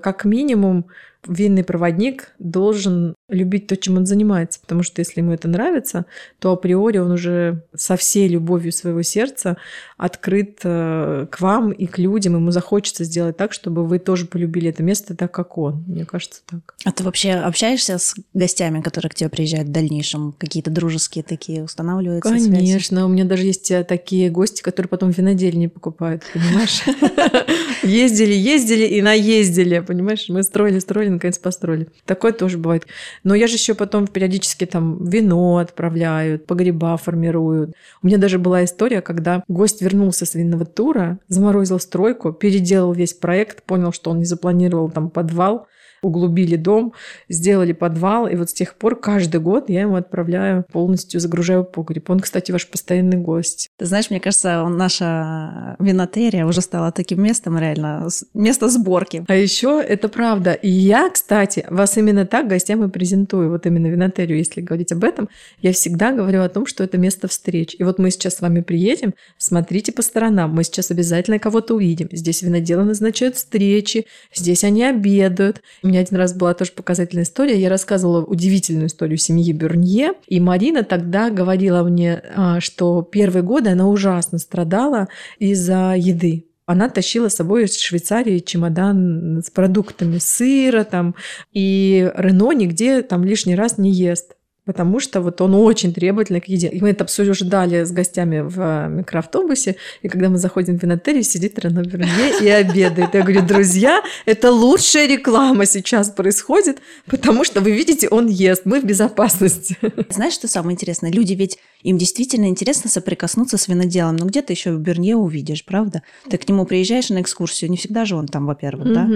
как 0.00 0.24
минимум 0.24 0.86
винный 1.28 1.64
проводник 1.64 2.32
должен 2.38 3.14
любить 3.28 3.66
то, 3.66 3.76
чем 3.76 3.96
он 3.96 4.06
занимается, 4.06 4.60
потому 4.60 4.84
что 4.84 5.00
если 5.00 5.20
ему 5.20 5.32
это 5.32 5.48
нравится, 5.48 6.06
то 6.38 6.52
априори 6.52 6.98
он 6.98 7.10
уже 7.10 7.64
со 7.74 7.96
всей 7.96 8.28
любовью 8.28 8.70
своего 8.70 9.02
сердца 9.02 9.56
открыт 9.96 10.60
э, 10.62 11.26
к 11.28 11.40
вам 11.40 11.72
и 11.72 11.86
к 11.86 11.98
людям, 11.98 12.34
ему 12.34 12.52
захочется 12.52 13.02
сделать 13.02 13.36
так, 13.36 13.52
чтобы 13.52 13.84
вы 13.84 13.98
тоже 13.98 14.26
полюбили 14.26 14.70
это 14.70 14.84
место 14.84 15.16
так, 15.16 15.32
как 15.32 15.58
он. 15.58 15.84
Мне 15.88 16.04
кажется, 16.04 16.42
так. 16.46 16.74
А 16.84 16.92
ты 16.92 17.02
вообще 17.02 17.32
общаешься 17.32 17.98
с 17.98 18.14
гостями, 18.32 18.80
которые 18.80 19.10
к 19.10 19.14
тебе 19.14 19.28
приезжают 19.28 19.68
в 19.68 19.72
дальнейшем? 19.72 20.32
Какие-то 20.38 20.70
дружеские 20.70 21.24
такие 21.24 21.64
устанавливаются 21.64 22.30
Конечно, 22.30 22.96
связи? 22.96 23.02
у 23.02 23.08
меня 23.08 23.24
даже 23.24 23.42
есть 23.42 23.70
э, 23.72 23.82
такие 23.82 24.30
гости, 24.30 24.62
которые 24.62 24.88
потом 24.88 25.10
винодельни 25.10 25.66
покупают, 25.66 26.22
понимаешь? 26.32 26.82
Ездили, 27.82 28.32
ездили 28.32 28.84
и 28.84 29.02
наездили, 29.02 29.78
понимаешь? 29.80 30.26
Мы 30.28 30.42
строили, 30.42 30.78
строили, 30.80 31.10
наконец 31.10 31.38
построили. 31.38 31.88
Такое 32.04 32.32
тоже 32.32 32.58
бывает. 32.58 32.86
Но 33.26 33.34
я 33.34 33.48
же 33.48 33.54
еще 33.54 33.74
потом 33.74 34.06
периодически 34.06 34.66
там 34.66 35.04
вино 35.04 35.56
отправляют, 35.56 36.46
погреба 36.46 36.96
формируют. 36.96 37.72
У 38.00 38.06
меня 38.06 38.18
даже 38.18 38.38
была 38.38 38.64
история, 38.64 39.00
когда 39.00 39.42
гость 39.48 39.82
вернулся 39.82 40.24
с 40.24 40.36
винного 40.36 40.64
тура, 40.64 41.18
заморозил 41.26 41.80
стройку, 41.80 42.32
переделал 42.32 42.92
весь 42.92 43.14
проект, 43.14 43.64
понял, 43.64 43.92
что 43.92 44.12
он 44.12 44.20
не 44.20 44.26
запланировал 44.26 44.92
там 44.92 45.10
подвал, 45.10 45.66
углубили 46.06 46.56
дом, 46.56 46.92
сделали 47.28 47.72
подвал, 47.72 48.26
и 48.26 48.36
вот 48.36 48.50
с 48.50 48.52
тех 48.52 48.74
пор 48.74 48.98
каждый 48.98 49.40
год 49.40 49.68
я 49.68 49.82
ему 49.82 49.96
отправляю, 49.96 50.64
полностью 50.72 51.20
загружаю 51.20 51.64
погреб. 51.64 52.08
Он, 52.10 52.20
кстати, 52.20 52.52
ваш 52.52 52.68
постоянный 52.68 53.18
гость. 53.18 53.68
Ты 53.78 53.86
знаешь, 53.86 54.10
мне 54.10 54.20
кажется, 54.20 54.64
наша 54.68 55.76
винотерия 55.78 56.46
уже 56.46 56.60
стала 56.60 56.92
таким 56.92 57.22
местом 57.22 57.58
реально, 57.58 58.08
место 58.34 58.68
сборки. 58.68 59.24
А 59.28 59.34
еще 59.34 59.82
это 59.86 60.08
правда. 60.08 60.52
И 60.52 60.70
я, 60.70 61.10
кстати, 61.10 61.66
вас 61.70 61.96
именно 61.96 62.26
так 62.26 62.48
гостям 62.48 62.84
и 62.84 62.88
презентую, 62.88 63.50
вот 63.50 63.66
именно 63.66 63.86
винотерию, 63.86 64.38
если 64.38 64.60
говорить 64.60 64.92
об 64.92 65.04
этом, 65.04 65.28
я 65.60 65.72
всегда 65.72 66.12
говорю 66.12 66.42
о 66.42 66.48
том, 66.48 66.66
что 66.66 66.84
это 66.84 66.98
место 66.98 67.28
встреч. 67.28 67.76
И 67.78 67.84
вот 67.84 67.98
мы 67.98 68.10
сейчас 68.10 68.36
с 68.36 68.40
вами 68.40 68.60
приедем, 68.60 69.14
смотрите 69.38 69.92
по 69.92 70.02
сторонам, 70.02 70.54
мы 70.54 70.64
сейчас 70.64 70.90
обязательно 70.90 71.38
кого-то 71.38 71.74
увидим. 71.74 72.08
Здесь 72.12 72.42
виноделы 72.42 72.84
назначают 72.84 73.36
встречи, 73.36 74.06
здесь 74.34 74.64
они 74.64 74.84
обедают. 74.84 75.62
У 75.82 75.88
меня 75.88 75.95
один 75.98 76.16
раз 76.16 76.34
была 76.34 76.54
тоже 76.54 76.72
показательная 76.72 77.24
история. 77.24 77.60
Я 77.60 77.68
рассказывала 77.68 78.24
удивительную 78.24 78.86
историю 78.86 79.18
семьи 79.18 79.52
Бернье. 79.52 80.12
И 80.26 80.40
Марина 80.40 80.82
тогда 80.82 81.30
говорила 81.30 81.82
мне, 81.82 82.22
а, 82.34 82.60
что 82.60 83.02
первые 83.02 83.42
годы 83.42 83.70
она 83.70 83.88
ужасно 83.88 84.38
страдала 84.38 85.08
из-за 85.38 85.94
еды 85.96 86.46
она 86.66 86.88
тащила 86.88 87.28
с 87.28 87.36
собой 87.36 87.64
из 87.64 87.78
Швейцарии 87.78 88.40
чемодан 88.40 89.40
с 89.42 89.50
продуктами 89.50 90.18
сыра 90.18 90.82
там, 90.82 91.14
и 91.52 92.10
Рено 92.16 92.52
нигде 92.52 93.02
там 93.02 93.24
лишний 93.24 93.54
раз 93.54 93.78
не 93.78 93.92
ест 93.92 94.35
потому 94.66 95.00
что 95.00 95.20
вот 95.20 95.40
он 95.40 95.54
очень 95.54 95.94
требовательный 95.94 96.40
к 96.40 96.46
еде. 96.46 96.68
И 96.68 96.80
мы 96.80 96.90
это 96.90 97.04
обсуждали 97.04 97.84
с 97.84 97.92
гостями 97.92 98.40
в 98.40 98.60
э, 98.60 98.88
микроавтобусе, 98.88 99.76
и 100.02 100.08
когда 100.08 100.28
мы 100.28 100.38
заходим 100.38 100.78
в 100.78 100.82
винотерию, 100.82 101.22
сидит 101.22 101.58
Рено 101.58 101.82
Бернье 101.82 102.32
и 102.40 102.48
обедает. 102.48 103.14
Я 103.14 103.22
говорю, 103.22 103.42
друзья, 103.42 104.02
это 104.26 104.50
лучшая 104.50 105.06
реклама 105.06 105.66
сейчас 105.66 106.10
происходит, 106.10 106.78
потому 107.06 107.44
что 107.44 107.60
вы 107.60 107.70
видите, 107.70 108.08
он 108.08 108.26
ест, 108.26 108.62
мы 108.64 108.80
в 108.80 108.84
безопасности. 108.84 109.78
Знаешь, 110.10 110.34
что 110.34 110.48
самое 110.48 110.74
интересное? 110.74 111.12
Люди 111.12 111.34
ведь, 111.34 111.58
им 111.82 111.96
действительно 111.96 112.46
интересно 112.46 112.90
соприкоснуться 112.90 113.58
с 113.58 113.68
виноделом, 113.68 114.16
но 114.16 114.26
где-то 114.26 114.52
еще 114.52 114.72
в 114.72 114.80
Берне 114.80 115.14
увидишь, 115.14 115.64
правда? 115.64 116.02
Ты 116.28 116.38
к 116.38 116.48
нему 116.48 116.64
приезжаешь 116.64 117.10
на 117.10 117.20
экскурсию, 117.20 117.70
не 117.70 117.76
всегда 117.76 118.04
же 118.04 118.16
он 118.16 118.26
там, 118.26 118.46
во-первых, 118.46 118.92
да, 118.92 119.08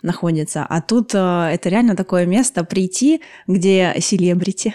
находится. 0.00 0.64
А 0.66 0.80
тут 0.80 1.14
э, 1.14 1.18
это 1.52 1.68
реально 1.68 1.94
такое 1.94 2.24
место 2.24 2.64
прийти, 2.64 3.20
где 3.46 3.94
селебрити, 4.00 4.74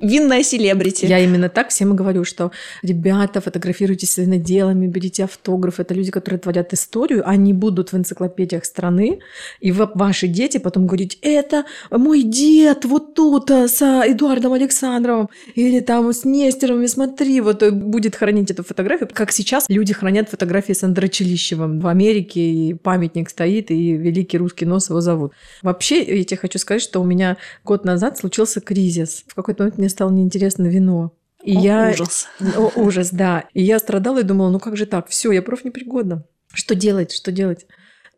Винная 0.00 0.42
селебрити. 0.42 1.06
Я 1.06 1.18
именно 1.18 1.48
так 1.48 1.68
всем 1.68 1.92
и 1.92 1.96
говорю, 1.96 2.24
что 2.24 2.50
ребята, 2.82 3.40
фотографируйтесь 3.40 4.12
с 4.12 4.18
виноделами, 4.18 4.86
берите 4.86 5.24
автограф. 5.24 5.80
Это 5.80 5.94
люди, 5.94 6.10
которые 6.10 6.40
творят 6.40 6.72
историю, 6.72 7.22
они 7.26 7.52
будут 7.52 7.92
в 7.92 7.96
энциклопедиях 7.96 8.64
страны, 8.64 9.20
и 9.60 9.72
ваши 9.72 10.28
дети 10.28 10.58
потом 10.58 10.86
говорить, 10.86 11.18
это 11.22 11.64
мой 11.90 12.22
дед 12.22 12.84
вот 12.84 13.14
тут 13.14 13.50
э, 13.50 13.68
с 13.68 13.82
Эдуардом 13.82 14.52
Александровым, 14.52 15.28
или 15.54 15.80
там 15.80 16.12
с 16.12 16.24
Нестером, 16.24 16.82
и 16.82 16.88
смотри, 16.88 17.40
вот 17.40 17.62
э, 17.62 17.70
будет 17.70 18.16
хранить 18.16 18.50
эту 18.50 18.64
фотографию, 18.64 19.08
как 19.12 19.32
сейчас 19.32 19.66
люди 19.68 19.92
хранят 19.92 20.28
фотографии 20.28 20.72
с 20.72 20.82
Андрочелищевым 20.82 21.80
в 21.80 21.86
Америке, 21.86 22.40
и 22.40 22.74
памятник 22.74 23.30
стоит, 23.30 23.70
и 23.70 23.92
великий 23.92 24.38
русский 24.38 24.66
нос 24.66 24.90
его 24.90 25.00
зовут. 25.00 25.32
Вообще, 25.62 26.02
я 26.02 26.24
тебе 26.24 26.36
хочу 26.36 26.58
сказать, 26.58 26.82
что 26.82 27.00
у 27.00 27.04
меня 27.04 27.36
год 27.64 27.84
назад 27.84 28.18
случился 28.18 28.60
кризис. 28.60 29.24
В 29.26 29.34
какой 29.34 29.53
какой-то 29.54 29.62
момент 29.62 29.78
мне 29.78 29.88
стало 29.88 30.10
неинтересно 30.10 30.66
вино. 30.66 31.12
И 31.42 31.56
О, 31.56 31.60
я... 31.60 31.90
Ужас. 31.90 32.26
О, 32.56 32.72
ужас, 32.76 33.10
да. 33.10 33.44
И 33.52 33.62
я 33.62 33.78
страдала 33.78 34.20
и 34.20 34.24
думала, 34.24 34.50
ну 34.50 34.58
как 34.58 34.76
же 34.76 34.86
так? 34.86 35.08
Все, 35.08 35.32
я 35.32 35.42
профнепригодна. 35.42 36.24
Что 36.52 36.74
делать? 36.74 37.12
Что 37.12 37.32
делать? 37.32 37.66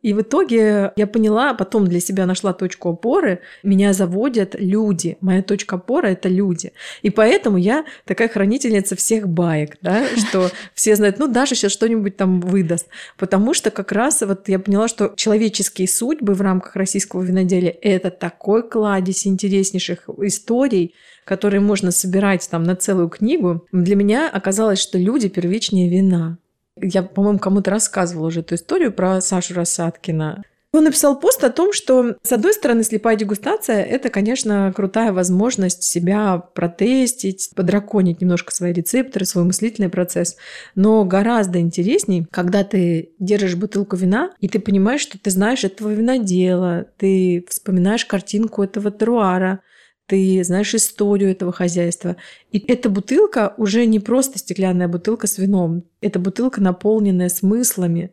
И 0.02 0.12
в 0.12 0.20
итоге 0.20 0.92
я 0.96 1.06
поняла, 1.06 1.54
потом 1.54 1.86
для 1.86 2.00
себя 2.00 2.26
нашла 2.26 2.52
точку 2.52 2.90
опоры. 2.90 3.40
Меня 3.62 3.92
заводят 3.92 4.54
люди. 4.58 5.16
Моя 5.20 5.42
точка 5.42 5.76
опоры– 5.76 6.08
это 6.10 6.28
люди. 6.28 6.72
И 7.02 7.10
поэтому 7.10 7.56
я 7.56 7.84
такая 8.04 8.28
хранительница 8.28 8.96
всех 8.96 9.28
баек, 9.28 9.76
да, 9.82 10.04
что 10.16 10.50
все 10.74 10.96
знают, 10.96 11.18
ну, 11.18 11.28
Даша 11.28 11.54
сейчас 11.54 11.72
что-нибудь 11.72 12.16
там 12.16 12.40
выдаст. 12.40 12.86
Потому 13.16 13.54
что 13.54 13.70
как 13.70 13.92
раз 13.92 14.22
вот 14.22 14.48
я 14.48 14.58
поняла, 14.58 14.88
что 14.88 15.12
человеческие 15.16 15.88
судьбы 15.88 16.34
в 16.34 16.40
рамках 16.40 16.76
российского 16.76 17.22
виноделия– 17.22 17.70
это 17.82 18.10
такой 18.10 18.68
кладезь 18.68 19.26
интереснейших 19.26 20.08
историй, 20.22 20.94
которые 21.24 21.60
можно 21.60 21.90
собирать 21.90 22.48
там 22.48 22.62
на 22.62 22.76
целую 22.76 23.08
книгу, 23.08 23.66
для 23.72 23.96
меня 23.96 24.30
оказалось, 24.30 24.78
что 24.78 24.96
люди 24.96 25.28
первичнее 25.28 25.90
вина. 25.90 26.38
Я, 26.80 27.02
по-моему, 27.02 27.38
кому-то 27.38 27.70
рассказывала 27.70 28.26
уже 28.26 28.40
эту 28.40 28.54
историю 28.54 28.92
про 28.92 29.20
Сашу 29.20 29.54
Рассадкина. 29.54 30.42
Он 30.72 30.84
написал 30.84 31.18
пост 31.18 31.42
о 31.42 31.50
том, 31.50 31.72
что, 31.72 32.16
с 32.22 32.32
одной 32.32 32.52
стороны, 32.52 32.84
слепая 32.84 33.16
дегустация– 33.16 33.82
это, 33.84 34.10
конечно, 34.10 34.70
крутая 34.76 35.10
возможность 35.10 35.84
себя 35.84 36.36
протестить, 36.36 37.50
подраконить 37.54 38.20
немножко 38.20 38.54
свои 38.54 38.74
рецепторы, 38.74 39.24
свой 39.24 39.44
мыслительный 39.44 39.88
процесс. 39.88 40.36
Но 40.74 41.04
гораздо 41.04 41.60
интересней, 41.60 42.26
когда 42.30 42.62
ты 42.62 43.12
держишь 43.18 43.54
бутылку 43.54 43.96
вина, 43.96 44.32
и 44.40 44.48
ты 44.48 44.58
понимаешь, 44.58 45.00
что 45.00 45.18
ты 45.18 45.30
знаешь 45.30 45.64
этого 45.64 45.88
винодела, 45.90 46.86
ты 46.98 47.46
вспоминаешь 47.48 48.04
картинку 48.04 48.62
этого 48.62 48.90
теруара, 48.90 49.60
ты 50.06 50.42
знаешь 50.44 50.74
историю 50.74 51.30
этого 51.30 51.52
хозяйства. 51.52 52.16
И 52.52 52.58
эта 52.58 52.88
бутылка 52.88 53.54
уже 53.56 53.86
не 53.86 54.00
просто 54.00 54.38
стеклянная 54.38 54.88
бутылка 54.88 55.26
с 55.26 55.38
вином, 55.38 55.84
это 56.00 56.18
бутылка, 56.18 56.60
наполненная 56.62 57.28
смыслами. 57.28 58.12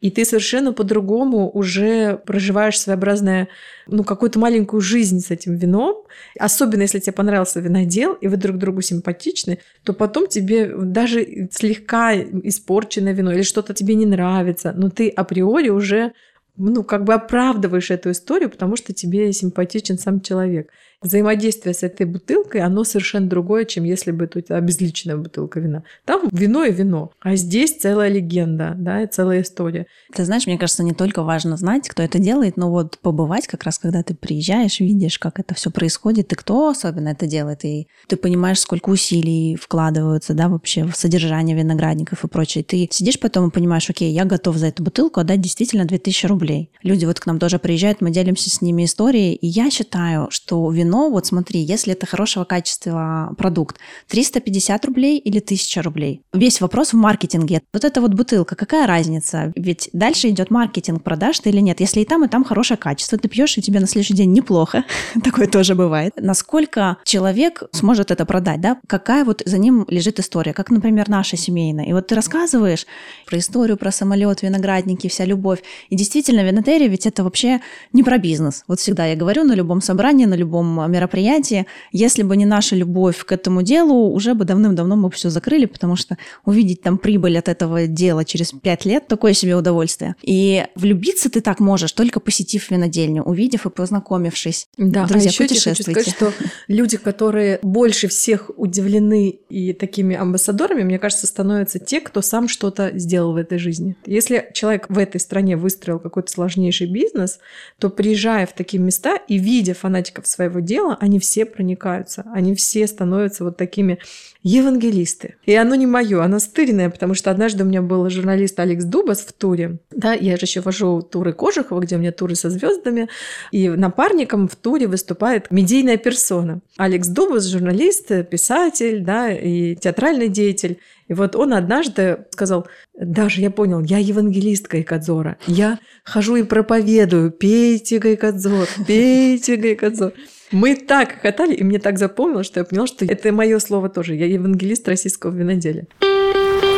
И 0.00 0.10
ты 0.10 0.24
совершенно 0.24 0.72
по-другому 0.72 1.50
уже 1.50 2.16
проживаешь 2.24 2.80
своеобразное, 2.80 3.48
ну, 3.86 4.02
какую-то 4.02 4.38
маленькую 4.38 4.80
жизнь 4.80 5.20
с 5.20 5.30
этим 5.30 5.56
вином. 5.56 6.06
Особенно, 6.38 6.82
если 6.82 7.00
тебе 7.00 7.12
понравился 7.12 7.60
винодел, 7.60 8.14
и 8.14 8.26
вы 8.26 8.38
друг 8.38 8.56
другу 8.56 8.80
симпатичны, 8.80 9.58
то 9.84 9.92
потом 9.92 10.26
тебе 10.26 10.74
даже 10.74 11.48
слегка 11.52 12.14
испорченное 12.16 13.12
вино 13.12 13.32
или 13.32 13.42
что-то 13.42 13.74
тебе 13.74 13.94
не 13.94 14.06
нравится, 14.06 14.72
но 14.74 14.88
ты 14.88 15.10
априори 15.10 15.68
уже 15.68 16.12
ну, 16.56 16.82
как 16.82 17.04
бы 17.04 17.14
оправдываешь 17.14 17.90
эту 17.90 18.10
историю, 18.10 18.50
потому 18.50 18.76
что 18.76 18.92
тебе 18.92 19.32
симпатичен 19.32 19.98
сам 19.98 20.20
человек. 20.20 20.70
Взаимодействие 21.02 21.74
с 21.74 21.82
этой 21.82 22.04
бутылкой, 22.06 22.60
оно 22.60 22.84
совершенно 22.84 23.26
другое, 23.26 23.64
чем 23.64 23.84
если 23.84 24.10
бы 24.10 24.26
тут 24.26 24.50
обезличенная 24.50 25.16
бутылка 25.16 25.60
вина. 25.60 25.82
Там 26.04 26.28
вино 26.30 26.64
и 26.64 26.72
вино, 26.72 27.12
а 27.20 27.36
здесь 27.36 27.76
целая 27.76 28.10
легенда, 28.10 28.74
да, 28.76 29.02
и 29.02 29.06
целая 29.06 29.42
история. 29.42 29.86
Ты 30.14 30.24
знаешь, 30.24 30.46
мне 30.46 30.58
кажется, 30.58 30.82
не 30.82 30.92
только 30.92 31.22
важно 31.22 31.56
знать, 31.56 31.88
кто 31.88 32.02
это 32.02 32.18
делает, 32.18 32.56
но 32.56 32.70
вот 32.70 32.98
побывать 32.98 33.46
как 33.46 33.62
раз, 33.64 33.78
когда 33.78 34.02
ты 34.02 34.14
приезжаешь, 34.14 34.80
видишь, 34.80 35.18
как 35.18 35.40
это 35.40 35.54
все 35.54 35.70
происходит, 35.70 36.32
и 36.32 36.36
кто 36.36 36.68
особенно 36.68 37.08
это 37.08 37.26
делает, 37.26 37.64
и 37.64 37.88
ты 38.06 38.16
понимаешь, 38.16 38.60
сколько 38.60 38.90
усилий 38.90 39.56
вкладываются, 39.56 40.34
да, 40.34 40.48
вообще 40.48 40.84
в 40.84 40.96
содержание 40.96 41.56
виноградников 41.56 42.24
и 42.24 42.28
прочее. 42.28 42.62
Ты 42.62 42.88
сидишь 42.90 43.18
потом 43.18 43.48
и 43.48 43.50
понимаешь, 43.50 43.88
окей, 43.88 44.12
я 44.12 44.24
готов 44.24 44.56
за 44.56 44.66
эту 44.66 44.82
бутылку 44.82 45.20
отдать 45.20 45.40
действительно 45.40 45.86
2000 45.86 46.26
рублей. 46.26 46.70
Люди 46.82 47.06
вот 47.06 47.20
к 47.20 47.26
нам 47.26 47.38
тоже 47.38 47.58
приезжают, 47.58 48.00
мы 48.00 48.10
делимся 48.10 48.50
с 48.50 48.60
ними 48.60 48.84
историей, 48.84 49.34
и 49.34 49.46
я 49.46 49.70
считаю, 49.70 50.28
что 50.30 50.70
вино, 50.70 50.89
вот 51.10 51.26
смотри, 51.26 51.60
если 51.60 51.92
это 51.92 52.06
хорошего 52.06 52.44
качества 52.44 53.34
продукт, 53.38 53.78
350 54.08 54.84
рублей 54.86 55.18
или 55.18 55.38
1000 55.38 55.82
рублей. 55.82 56.22
Весь 56.32 56.60
вопрос 56.60 56.92
в 56.92 56.96
маркетинге. 56.96 57.62
Вот 57.72 57.84
эта 57.84 58.00
вот 58.00 58.14
бутылка, 58.14 58.56
какая 58.56 58.86
разница? 58.86 59.52
Ведь 59.56 59.90
дальше 59.92 60.28
идет 60.28 60.50
маркетинг, 60.50 61.02
продаж 61.02 61.38
ты 61.40 61.50
или 61.50 61.60
нет. 61.60 61.80
Если 61.80 62.00
и 62.00 62.04
там, 62.04 62.24
и 62.24 62.28
там 62.28 62.44
хорошее 62.44 62.78
качество, 62.78 63.18
ты 63.18 63.28
пьешь, 63.28 63.56
и 63.58 63.62
тебе 63.62 63.80
на 63.80 63.86
следующий 63.86 64.14
день 64.14 64.32
неплохо. 64.32 64.84
Такое 65.24 65.46
тоже 65.46 65.74
бывает. 65.74 66.12
Насколько 66.16 66.96
человек 67.04 67.62
сможет 67.72 68.10
это 68.10 68.24
продать, 68.24 68.60
да? 68.60 68.78
Какая 68.86 69.24
вот 69.24 69.42
за 69.44 69.58
ним 69.58 69.86
лежит 69.88 70.18
история, 70.18 70.52
как, 70.52 70.70
например, 70.70 71.08
наша 71.08 71.36
семейная. 71.36 71.86
И 71.86 71.92
вот 71.92 72.08
ты 72.08 72.14
рассказываешь 72.14 72.86
про 73.26 73.38
историю, 73.38 73.76
про 73.76 73.92
самолет, 73.92 74.42
виноградники, 74.42 75.08
вся 75.08 75.24
любовь. 75.24 75.62
И 75.88 75.96
действительно, 75.96 76.40
винотерия 76.40 76.88
ведь 76.88 77.06
это 77.06 77.22
вообще 77.24 77.60
не 77.92 78.02
про 78.02 78.18
бизнес. 78.18 78.64
Вот 78.66 78.80
всегда 78.80 79.06
я 79.06 79.16
говорю 79.16 79.44
на 79.44 79.52
любом 79.52 79.80
собрании, 79.80 80.26
на 80.26 80.34
любом 80.34 80.79
мероприятии, 80.88 81.66
если 81.92 82.22
бы 82.22 82.36
не 82.36 82.46
наша 82.46 82.76
любовь 82.76 83.24
к 83.24 83.32
этому 83.32 83.62
делу, 83.62 84.12
уже 84.12 84.34
бы 84.34 84.44
давным-давно 84.44 84.96
мы 84.96 85.10
все 85.10 85.30
закрыли, 85.30 85.66
потому 85.66 85.96
что 85.96 86.16
увидеть 86.44 86.82
там 86.82 86.98
прибыль 86.98 87.38
от 87.38 87.48
этого 87.48 87.86
дела 87.86 88.24
через 88.24 88.52
пять 88.52 88.84
лет– 88.84 89.06
такое 89.08 89.32
себе 89.32 89.56
удовольствие. 89.56 90.14
И 90.22 90.64
влюбиться 90.74 91.30
ты 91.30 91.40
так 91.40 91.60
можешь, 91.60 91.92
только 91.92 92.20
посетив 92.20 92.70
винодельню, 92.70 93.22
увидев 93.22 93.66
и 93.66 93.70
познакомившись. 93.70 94.68
Да, 94.76 95.06
Друзья, 95.06 95.30
а 95.30 95.42
еще 95.42 95.44
я 95.44 95.60
хочу 95.70 95.82
сказать, 95.82 96.08
что 96.08 96.32
люди, 96.68 96.96
которые 96.96 97.58
больше 97.62 98.08
всех 98.08 98.50
удивлены 98.56 99.30
и 99.48 99.72
такими 99.72 100.16
амбассадорами, 100.16 100.82
мне 100.82 100.98
кажется, 100.98 101.26
становятся 101.26 101.78
те, 101.78 102.00
кто 102.00 102.22
сам 102.22 102.48
что-то 102.48 102.90
сделал 102.94 103.32
в 103.32 103.36
этой 103.36 103.58
жизни. 103.58 103.96
Если 104.06 104.50
человек 104.54 104.86
в 104.88 104.98
этой 104.98 105.20
стране 105.20 105.56
выстроил 105.56 105.98
какой-то 105.98 106.30
сложнейший 106.30 106.86
бизнес, 106.86 107.38
то 107.78 107.90
приезжая 107.90 108.46
в 108.46 108.52
такие 108.52 108.82
места 108.82 109.16
и 109.16 109.38
видя 109.38 109.74
фанатиков 109.74 110.26
своего 110.26 110.60
дела, 110.70 110.96
они 111.00 111.18
все 111.18 111.44
проникаются, 111.44 112.24
они 112.32 112.54
все 112.54 112.86
становятся 112.86 113.44
вот 113.44 113.56
такими 113.56 113.98
евангелисты. 114.42 115.36
И 115.44 115.54
оно 115.54 115.74
не 115.74 115.86
мое, 115.86 116.22
оно 116.22 116.38
стыренное, 116.38 116.90
потому 116.90 117.14
что 117.14 117.30
однажды 117.30 117.64
у 117.64 117.66
меня 117.66 117.82
был 117.82 118.08
журналист 118.08 118.58
Алекс 118.58 118.84
Дубас 118.84 119.20
в 119.20 119.32
туре. 119.32 119.78
Да, 119.90 120.14
я 120.14 120.36
же 120.36 120.44
еще 120.44 120.60
вожу 120.60 121.02
туры 121.02 121.32
Кожухова, 121.32 121.80
где 121.80 121.96
у 121.96 121.98
меня 121.98 122.12
туры 122.12 122.34
со 122.34 122.48
звездами. 122.50 123.08
И 123.52 123.68
напарником 123.68 124.48
в 124.48 124.56
туре 124.56 124.86
выступает 124.86 125.50
медийная 125.50 125.98
персона. 125.98 126.60
Алекс 126.76 127.08
Дубас, 127.08 127.46
журналист, 127.46 128.08
писатель, 128.30 129.00
да, 129.00 129.30
и 129.30 129.76
театральный 129.76 130.28
деятель. 130.28 130.78
И 131.08 131.12
вот 131.12 131.34
он 131.34 131.52
однажды 131.54 132.26
сказал, 132.30 132.68
даже 132.96 133.40
я 133.40 133.50
понял, 133.50 133.80
я 133.80 133.98
евангелист 133.98 134.68
Гайкадзора. 134.68 135.38
Я 135.48 135.80
хожу 136.04 136.36
и 136.36 136.44
проповедую, 136.44 137.32
пейте 137.32 137.98
Гайкадзор, 137.98 138.68
пейте 138.86 139.56
Гайкадзор. 139.56 140.12
Мы 140.52 140.74
так 140.74 141.12
хохотали, 141.12 141.54
и 141.54 141.62
мне 141.62 141.78
так 141.78 141.98
запомнилось, 141.98 142.46
что 142.46 142.60
я 142.60 142.64
поняла, 142.64 142.86
что 142.86 143.04
это 143.04 143.32
мое 143.32 143.58
слово 143.60 143.88
тоже. 143.88 144.16
Я 144.16 144.26
евангелист 144.34 144.86
российского 144.88 145.34
виноделия. 145.34 145.86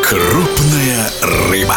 Крупная 0.03 1.09
рыба. 1.23 1.77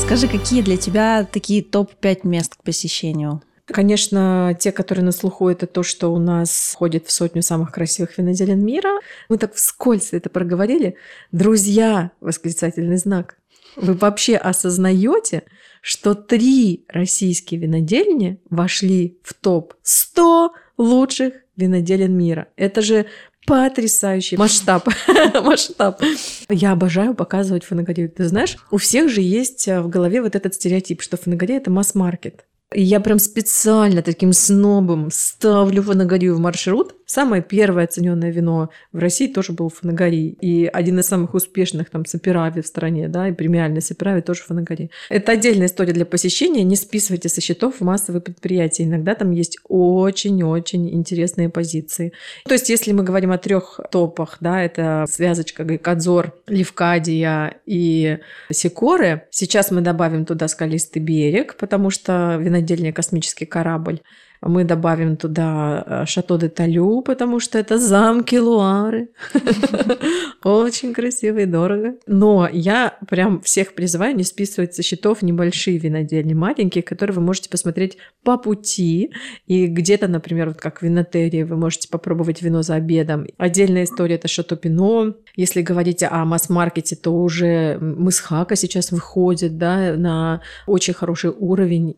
Скажи, 0.00 0.28
какие 0.28 0.62
для 0.62 0.76
тебя 0.76 1.24
такие 1.30 1.62
топ-5 1.62 2.20
мест 2.24 2.56
к 2.56 2.62
посещению? 2.62 3.42
Конечно, 3.66 4.56
те, 4.58 4.72
которые 4.72 5.04
на 5.04 5.12
слуху, 5.12 5.48
это 5.48 5.66
то, 5.66 5.82
что 5.84 6.12
у 6.12 6.18
нас 6.18 6.72
входит 6.72 7.06
в 7.06 7.12
сотню 7.12 7.42
самых 7.42 7.70
красивых 7.70 8.18
виноделин 8.18 8.64
мира. 8.64 9.00
Мы 9.28 9.38
так 9.38 9.54
вскользь 9.54 10.08
это 10.12 10.28
проговорили. 10.28 10.96
Друзья, 11.30 12.10
восклицательный 12.20 12.96
знак. 12.96 13.36
Вы 13.76 13.94
вообще 13.94 14.36
осознаете, 14.36 15.44
что 15.80 16.14
три 16.14 16.84
российские 16.88 17.60
винодельни 17.60 18.40
вошли 18.50 19.18
в 19.22 19.34
топ-100 19.34 20.48
лучших 20.76 21.34
виноделин 21.56 22.16
мира. 22.16 22.48
Это 22.56 22.82
же 22.82 23.06
потрясающий 23.46 24.36
масштаб. 24.36 24.88
масштаб. 25.42 26.02
Я 26.48 26.72
обожаю 26.72 27.14
показывать 27.14 27.64
фанагорию. 27.64 28.10
Ты 28.10 28.26
знаешь, 28.28 28.56
у 28.70 28.76
всех 28.76 29.08
же 29.08 29.20
есть 29.20 29.66
в 29.66 29.88
голове 29.88 30.22
вот 30.22 30.34
этот 30.34 30.54
стереотип, 30.54 31.02
что 31.02 31.16
фанагория– 31.16 31.56
это 31.58 31.70
масс-маркет. 31.70 32.44
Я 32.72 33.00
прям 33.00 33.18
специально 33.18 34.00
таким 34.00 34.32
снобом 34.32 35.08
ставлю 35.10 35.82
фанагорию 35.82 36.36
в 36.36 36.38
маршрут. 36.38 36.94
Самое 37.04 37.42
первое 37.42 37.84
оцененное 37.84 38.30
вино 38.30 38.70
в 38.92 38.98
России 38.98 39.26
тоже 39.26 39.52
был 39.52 39.70
фанагори. 39.70 40.36
И 40.40 40.66
один 40.72 41.00
из 41.00 41.06
самых 41.06 41.34
успешных 41.34 41.90
там 41.90 42.04
саперави 42.04 42.62
в 42.62 42.66
стране, 42.68 43.08
да, 43.08 43.28
и 43.28 43.32
премиальный 43.32 43.82
саперави 43.82 44.20
тоже 44.20 44.42
фанагори. 44.42 44.92
Это 45.08 45.32
отдельная 45.32 45.66
история 45.66 45.92
для 45.92 46.06
посещения. 46.06 46.62
Не 46.62 46.76
списывайте 46.76 47.28
со 47.28 47.40
счетов 47.40 47.80
массовые 47.80 48.22
предприятия. 48.22 48.84
Иногда 48.84 49.16
там 49.16 49.32
есть 49.32 49.58
очень-очень 49.68 50.94
интересные 50.94 51.48
позиции. 51.48 52.12
То 52.44 52.52
есть, 52.52 52.68
если 52.68 52.92
мы 52.92 53.02
говорим 53.02 53.32
о 53.32 53.38
трех 53.38 53.80
топах, 53.90 54.36
да, 54.38 54.62
это 54.62 55.06
связочка 55.10 55.64
Гайкадзор, 55.64 56.34
Левкадия 56.46 57.56
и 57.66 58.18
Секоры. 58.52 59.24
Сейчас 59.30 59.72
мы 59.72 59.80
добавим 59.80 60.24
туда 60.24 60.46
скалистый 60.46 61.02
берег, 61.02 61.56
потому 61.56 61.90
что 61.90 62.36
вино 62.40 62.59
отдельный 62.60 62.92
космический 62.92 63.46
корабль. 63.46 64.00
Мы 64.42 64.64
добавим 64.64 65.16
туда 65.16 65.84
э, 65.86 66.06
Шато 66.06 66.38
де 66.38 66.48
Талю, 66.48 67.02
потому 67.02 67.40
что 67.40 67.58
это 67.58 67.78
замки 67.78 68.38
Луары. 68.38 69.08
Очень 70.44 70.94
красиво 70.94 71.38
и 71.38 71.46
дорого. 71.46 71.94
Но 72.06 72.48
я 72.50 72.98
прям 73.08 73.40
всех 73.42 73.74
призываю 73.74 74.16
не 74.16 74.24
списывать 74.24 74.74
со 74.74 74.82
счетов 74.82 75.20
небольшие 75.22 75.78
винодельни, 75.78 76.32
маленькие, 76.32 76.82
которые 76.82 77.14
вы 77.16 77.22
можете 77.22 77.50
посмотреть 77.50 77.98
по 78.24 78.38
пути. 78.38 79.12
И 79.46 79.66
где-то, 79.66 80.08
например, 80.08 80.48
вот 80.48 80.58
как 80.58 80.82
винотерии, 80.82 81.42
вы 81.42 81.56
можете 81.56 81.88
попробовать 81.88 82.40
вино 82.40 82.62
за 82.62 82.76
обедом. 82.76 83.26
Отдельная 83.36 83.84
история– 83.84 84.14
это 84.16 84.28
Шато 84.28 84.56
Пино. 84.56 85.14
Если 85.36 85.60
говорить 85.60 86.02
о 86.02 86.24
масс-маркете, 86.24 86.96
то 86.96 87.14
уже 87.14 87.78
Мысхака 87.78 88.56
сейчас 88.56 88.90
выходит 88.90 89.58
да, 89.58 89.94
на 89.96 90.40
очень 90.66 90.94
хороший 90.94 91.30
уровень. 91.30 91.96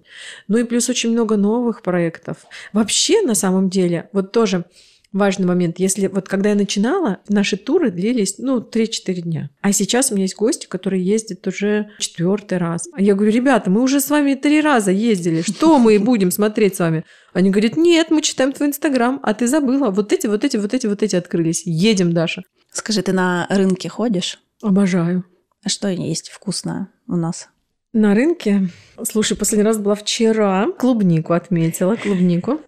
Ну 0.48 0.58
и 0.58 0.64
плюс 0.64 0.88
очень 0.90 1.12
много 1.12 1.36
новых 1.36 1.82
проектов 1.82 2.31
проектов. 2.32 2.50
Вообще, 2.72 3.22
на 3.22 3.34
самом 3.34 3.68
деле, 3.68 4.08
вот 4.12 4.32
тоже 4.32 4.64
важный 5.12 5.46
момент. 5.46 5.78
Если 5.78 6.06
вот 6.06 6.26
когда 6.28 6.50
я 6.50 6.54
начинала, 6.54 7.18
наши 7.28 7.58
туры 7.58 7.90
длились, 7.90 8.36
ну, 8.38 8.60
3-4 8.60 9.20
дня. 9.20 9.50
А 9.60 9.72
сейчас 9.72 10.10
у 10.10 10.14
меня 10.14 10.24
есть 10.24 10.36
гости, 10.36 10.66
которые 10.66 11.04
ездят 11.04 11.46
уже 11.46 11.90
четвертый 11.98 12.56
раз. 12.56 12.88
А 12.94 13.02
я 13.02 13.14
говорю, 13.14 13.30
ребята, 13.30 13.68
мы 13.70 13.82
уже 13.82 14.00
с 14.00 14.08
вами 14.08 14.34
три 14.34 14.62
раза 14.62 14.90
ездили. 14.90 15.42
Что 15.42 15.78
мы 15.78 15.98
будем 15.98 16.30
смотреть 16.30 16.76
с 16.76 16.78
вами? 16.78 17.04
Они 17.34 17.50
говорят, 17.50 17.76
нет, 17.76 18.10
мы 18.10 18.22
читаем 18.22 18.52
твой 18.52 18.70
инстаграм, 18.70 19.20
а 19.22 19.34
ты 19.34 19.46
забыла. 19.46 19.90
Вот 19.90 20.12
эти, 20.12 20.26
вот 20.28 20.44
эти, 20.44 20.56
вот 20.56 20.72
эти, 20.72 20.86
вот 20.86 21.02
эти 21.02 21.16
открылись. 21.16 21.62
Едем, 21.66 22.14
Даша. 22.14 22.42
Скажи, 22.72 23.02
ты 23.02 23.12
на 23.12 23.46
рынке 23.50 23.90
ходишь? 23.90 24.38
Обожаю. 24.62 25.24
А 25.62 25.68
что 25.68 25.88
есть 25.88 26.30
вкусное 26.30 26.88
у 27.06 27.16
нас? 27.16 27.48
На 27.94 28.14
рынке? 28.14 28.68
Слушай, 29.02 29.36
последний 29.36 29.66
раз 29.66 29.76
была 29.76 29.94
вчера. 29.94 30.68
Клубнику 30.78 31.34
отметила, 31.34 31.94
клубнику. 31.96 32.62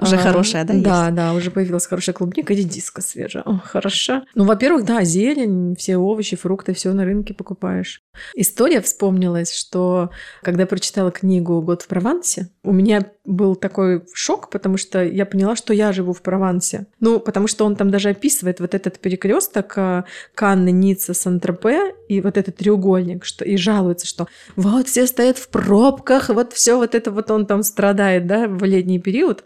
Уже 0.00 0.16
а, 0.16 0.18
хорошая, 0.18 0.64
да? 0.64 0.74
Да, 0.74 1.04
есть? 1.04 1.14
да, 1.14 1.34
уже 1.34 1.52
появилась 1.52 1.86
хорошая 1.86 2.14
клубника, 2.14 2.52
редиска 2.52 3.00
свежая. 3.00 3.44
О, 3.44 3.58
хороша. 3.58 4.24
Ну, 4.34 4.44
во-первых, 4.44 4.84
да, 4.84 5.04
зелень, 5.04 5.76
все 5.76 5.96
овощи, 5.96 6.36
фрукты, 6.36 6.74
все 6.74 6.92
на 6.92 7.04
рынке 7.04 7.32
покупаешь. 7.32 8.02
История 8.34 8.80
вспомнилась, 8.80 9.54
что 9.54 10.10
когда 10.42 10.66
прочитала 10.66 11.12
книгу 11.12 11.60
«Год 11.62 11.82
в 11.82 11.86
Провансе», 11.86 12.48
у 12.64 12.72
меня 12.72 13.06
был 13.24 13.54
такой 13.54 14.02
шок, 14.12 14.50
потому 14.50 14.78
что 14.78 15.04
я 15.04 15.26
поняла, 15.26 15.54
что 15.54 15.72
я 15.72 15.92
живу 15.92 16.12
в 16.12 16.22
Провансе. 16.22 16.86
Ну, 16.98 17.20
потому 17.20 17.46
что 17.46 17.64
он 17.64 17.76
там 17.76 17.90
даже 17.90 18.08
описывает 18.08 18.58
вот 18.58 18.74
этот 18.74 18.98
перекресток 18.98 19.74
э, 19.76 20.04
Канны, 20.34 20.72
Ницца, 20.72 21.14
Сан-Тропе 21.14 21.94
и 22.08 22.20
вот 22.20 22.36
этот 22.36 22.56
треугольник, 22.56 23.24
что 23.24 23.44
и 23.44 23.56
жалуется, 23.56 24.08
что 24.08 24.26
вот 24.56 24.88
все 24.88 25.06
стоят 25.06 25.38
в 25.38 25.48
пробках, 25.48 26.30
вот 26.30 26.52
все 26.52 26.76
вот 26.76 26.96
это 26.96 27.12
вот 27.12 27.30
он 27.30 27.46
там 27.46 27.62
страдает, 27.62 28.26
да, 28.26 28.48
в 28.48 28.64
летний 28.64 28.98
период 28.98 29.44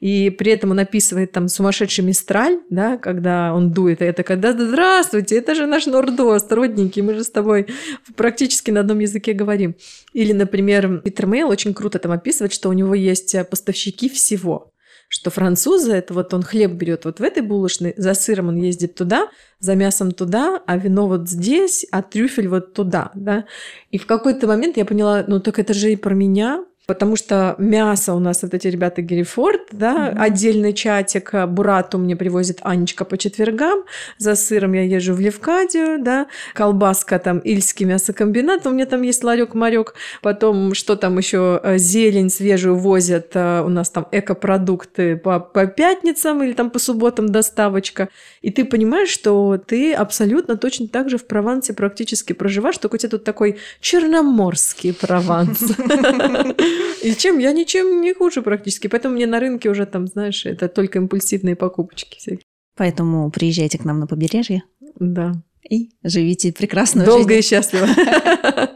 и 0.00 0.30
при 0.30 0.52
этом 0.52 0.70
он 0.72 0.78
описывает 0.78 1.32
там 1.32 1.48
сумасшедший 1.48 2.04
мистраль, 2.04 2.58
да, 2.70 2.96
когда 2.96 3.54
он 3.54 3.70
дует, 3.70 4.02
и 4.02 4.06
это 4.06 4.22
когда 4.22 4.52
«Здравствуйте, 4.52 5.36
это 5.36 5.54
же 5.54 5.66
наш 5.66 5.86
Нордост, 5.86 6.50
родненький, 6.50 7.02
мы 7.02 7.14
же 7.14 7.22
с 7.22 7.30
тобой 7.30 7.68
практически 8.16 8.70
на 8.70 8.80
одном 8.80 8.98
языке 8.98 9.34
говорим». 9.34 9.76
Или, 10.12 10.32
например, 10.32 11.02
Питер 11.04 11.26
Мейл 11.26 11.48
очень 11.48 11.74
круто 11.74 11.98
там 11.98 12.12
описывает, 12.12 12.52
что 12.52 12.68
у 12.70 12.72
него 12.72 12.94
есть 12.94 13.36
поставщики 13.50 14.08
всего. 14.08 14.72
что 15.12 15.30
французы, 15.30 15.92
это 15.92 16.14
вот 16.14 16.32
он 16.32 16.42
хлеб 16.42 16.70
берет 16.70 17.04
вот 17.04 17.18
в 17.18 17.22
этой 17.24 17.42
булочной, 17.42 17.94
за 17.96 18.14
сыром 18.14 18.48
он 18.48 18.56
ездит 18.58 18.94
туда, 18.94 19.28
за 19.58 19.74
мясом 19.74 20.12
туда, 20.12 20.62
а 20.66 20.76
вино 20.76 21.08
вот 21.08 21.28
здесь, 21.28 21.84
а 21.90 22.00
трюфель 22.02 22.46
вот 22.46 22.74
туда, 22.74 23.10
да. 23.16 23.44
И 23.90 23.98
в 23.98 24.06
какой-то 24.06 24.46
момент 24.46 24.76
я 24.76 24.84
поняла, 24.84 25.24
ну 25.26 25.40
так 25.40 25.58
это 25.58 25.74
же 25.74 25.92
и 25.92 25.96
про 25.96 26.14
меня, 26.14 26.64
потому 26.90 27.14
что 27.14 27.54
мясо 27.58 28.14
у 28.14 28.18
нас 28.18 28.42
вот 28.42 28.52
эти 28.52 28.66
ребята 28.66 29.00
Герифорд, 29.00 29.60
да, 29.70 30.08
mm-hmm. 30.08 30.18
отдельный 30.18 30.72
чатик, 30.72 31.32
а, 31.34 31.46
Бурату 31.46 31.98
мне 31.98 32.16
привозит 32.16 32.58
Анечка 32.62 33.04
по 33.04 33.16
четвергам, 33.16 33.84
за 34.18 34.34
сыром 34.34 34.72
я 34.72 34.82
езжу 34.82 35.14
в 35.14 35.20
Левкадию, 35.20 36.02
да, 36.02 36.26
колбаска 36.52 37.20
там 37.20 37.38
Ильский 37.38 37.86
мясокомбинат, 37.86 38.66
у 38.66 38.70
меня 38.70 38.86
там 38.86 39.02
есть 39.02 39.22
ларек 39.22 39.54
марек 39.54 39.94
потом 40.20 40.74
что 40.74 40.96
там 40.96 41.16
еще 41.16 41.60
э, 41.62 41.78
зелень 41.78 42.28
свежую 42.28 42.74
возят, 42.74 43.30
э, 43.34 43.62
у 43.64 43.68
нас 43.68 43.88
там 43.90 44.08
экопродукты 44.10 45.14
по, 45.14 45.38
по 45.38 45.68
пятницам 45.68 46.42
или 46.42 46.54
там 46.54 46.70
по 46.70 46.80
субботам 46.80 47.28
доставочка, 47.28 48.08
и 48.42 48.50
ты 48.50 48.64
понимаешь, 48.64 49.10
что 49.10 49.62
ты 49.64 49.94
абсолютно 49.94 50.56
точно 50.56 50.88
так 50.88 51.08
же 51.08 51.18
в 51.18 51.26
Провансе 51.28 51.72
практически 51.72 52.32
проживаешь, 52.32 52.78
только 52.78 52.96
у 52.96 52.98
тебя 52.98 53.10
тут 53.10 53.22
такой 53.22 53.58
черноморский 53.80 54.92
Прованс. 54.92 55.60
И 57.02 57.14
чем? 57.14 57.38
Я 57.38 57.52
ничем 57.52 58.00
не 58.00 58.14
хуже 58.14 58.42
практически. 58.42 58.86
Поэтому 58.86 59.14
мне 59.14 59.26
на 59.26 59.40
рынке 59.40 59.70
уже 59.70 59.86
там, 59.86 60.06
знаешь, 60.06 60.46
это 60.46 60.68
только 60.68 60.98
импульсивные 60.98 61.56
покупочки 61.56 62.18
всякие. 62.18 62.44
Поэтому 62.76 63.30
приезжайте 63.30 63.78
к 63.78 63.84
нам 63.84 64.00
на 64.00 64.06
побережье. 64.06 64.62
Да. 64.98 65.34
И 65.68 65.90
живите 66.02 66.52
прекрасно. 66.52 67.04
Долго 67.04 67.34
и 67.34 67.42
счастливо. 67.42 67.86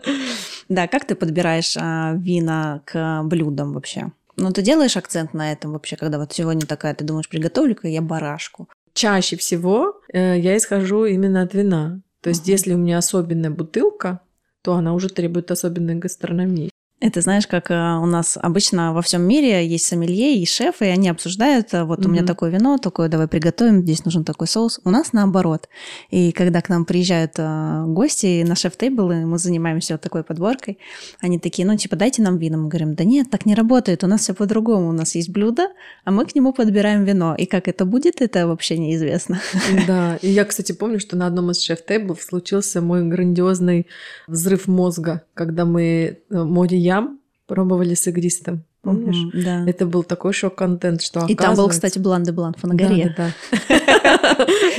Да, 0.68 0.88
как 0.88 1.06
ты 1.06 1.14
подбираешь 1.14 1.76
а, 1.76 2.14
вина 2.16 2.80
к 2.86 3.22
блюдам 3.24 3.74
вообще? 3.74 4.12
Ну, 4.36 4.50
ты 4.50 4.62
делаешь 4.62 4.96
акцент 4.96 5.34
на 5.34 5.52
этом 5.52 5.72
вообще, 5.72 5.96
когда 5.96 6.18
вот 6.18 6.32
сегодня 6.32 6.66
такая, 6.66 6.94
ты 6.94 7.04
думаешь, 7.04 7.28
приготовлю-ка 7.28 7.86
я 7.86 8.00
барашку. 8.00 8.68
Чаще 8.94 9.36
всего 9.36 10.00
э, 10.12 10.38
я 10.38 10.56
исхожу 10.56 11.04
именно 11.04 11.42
от 11.42 11.52
вина. 11.54 12.00
То 12.22 12.30
есть, 12.30 12.48
uh-huh. 12.48 12.52
если 12.52 12.72
у 12.72 12.78
меня 12.78 12.98
особенная 12.98 13.50
бутылка, 13.50 14.20
то 14.62 14.74
она 14.74 14.94
уже 14.94 15.10
требует 15.10 15.50
особенной 15.50 15.96
гастрономии. 15.96 16.70
Это 17.04 17.20
знаешь, 17.20 17.46
как 17.46 17.70
э, 17.70 17.74
у 17.74 18.06
нас 18.06 18.38
обычно 18.40 18.94
во 18.94 19.02
всем 19.02 19.20
мире 19.28 19.66
есть 19.66 19.84
сомелье 19.84 20.38
и 20.38 20.46
шефы, 20.46 20.86
и 20.86 20.88
они 20.88 21.10
обсуждают, 21.10 21.74
э, 21.74 21.84
вот 21.84 21.98
mm-hmm. 21.98 22.06
у 22.06 22.08
меня 22.08 22.24
такое 22.24 22.50
вино, 22.50 22.78
такое 22.78 23.10
давай 23.10 23.28
приготовим, 23.28 23.82
здесь 23.82 24.06
нужен 24.06 24.24
такой 24.24 24.46
соус. 24.46 24.80
У 24.84 24.90
нас 24.90 25.12
наоборот. 25.12 25.68
И 26.08 26.32
когда 26.32 26.62
к 26.62 26.70
нам 26.70 26.86
приезжают 26.86 27.32
э, 27.36 27.84
гости 27.88 28.42
на 28.48 28.54
шеф-тейблы, 28.54 29.26
мы 29.26 29.36
занимаемся 29.36 29.94
вот 29.94 30.00
такой 30.00 30.24
подборкой, 30.24 30.78
они 31.20 31.38
такие, 31.38 31.68
ну 31.68 31.76
типа 31.76 31.94
дайте 31.96 32.22
нам 32.22 32.38
вино. 32.38 32.56
Мы 32.56 32.68
говорим, 32.68 32.94
да 32.94 33.04
нет, 33.04 33.28
так 33.30 33.44
не 33.44 33.54
работает, 33.54 34.02
у 34.02 34.06
нас 34.06 34.22
все 34.22 34.32
по-другому. 34.32 34.88
У 34.88 34.92
нас 34.92 35.14
есть 35.14 35.28
блюдо, 35.28 35.68
а 36.06 36.10
мы 36.10 36.24
к 36.24 36.34
нему 36.34 36.54
подбираем 36.54 37.04
вино. 37.04 37.34
И 37.36 37.44
как 37.44 37.68
это 37.68 37.84
будет, 37.84 38.22
это 38.22 38.46
вообще 38.46 38.78
неизвестно. 38.78 39.42
Да, 39.86 40.16
и 40.22 40.30
я, 40.30 40.46
кстати, 40.46 40.72
помню, 40.72 40.98
что 41.00 41.16
на 41.16 41.26
одном 41.26 41.50
из 41.50 41.60
шеф-тейблов 41.60 42.22
случился 42.22 42.80
мой 42.80 43.06
грандиозный 43.06 43.88
взрыв 44.26 44.68
мозга, 44.68 45.24
когда 45.34 45.66
мы 45.66 46.20
море 46.30 46.78
ям 46.94 47.20
пробовали 47.46 47.94
с 47.94 48.06
игристым. 48.06 48.64
Помнишь? 48.82 49.16
Mm-hmm, 49.16 49.44
да. 49.44 49.64
Это 49.70 49.86
был 49.86 50.02
такой 50.02 50.34
шок-контент, 50.34 51.00
что 51.02 51.26
И 51.26 51.34
там 51.34 51.56
был, 51.56 51.68
кстати, 51.68 51.98
Блан 51.98 52.22
де 52.22 52.32
Блан 52.32 52.54
на 52.62 52.74
горе. 52.74 53.14
Да, 53.16 53.30
да, 53.68 53.80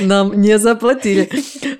Нам 0.00 0.40
не 0.40 0.58
заплатили. 0.58 1.28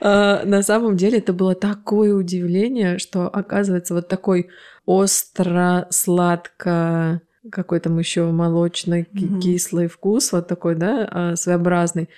А, 0.00 0.44
на 0.44 0.62
самом 0.62 0.96
деле 0.96 1.18
это 1.18 1.32
было 1.32 1.54
такое 1.54 2.12
удивление, 2.14 2.98
что 2.98 3.28
оказывается 3.28 3.94
вот 3.94 4.08
такой 4.08 4.48
остро-сладко 4.86 7.20
какой 7.50 7.80
там 7.80 7.98
еще 7.98 8.30
молочный, 8.30 9.08
кислый 9.40 9.86
вкус, 9.86 10.32
вот 10.32 10.48
такой, 10.48 10.74
да, 10.74 11.08
а, 11.10 11.36
своеобразный 11.36 12.08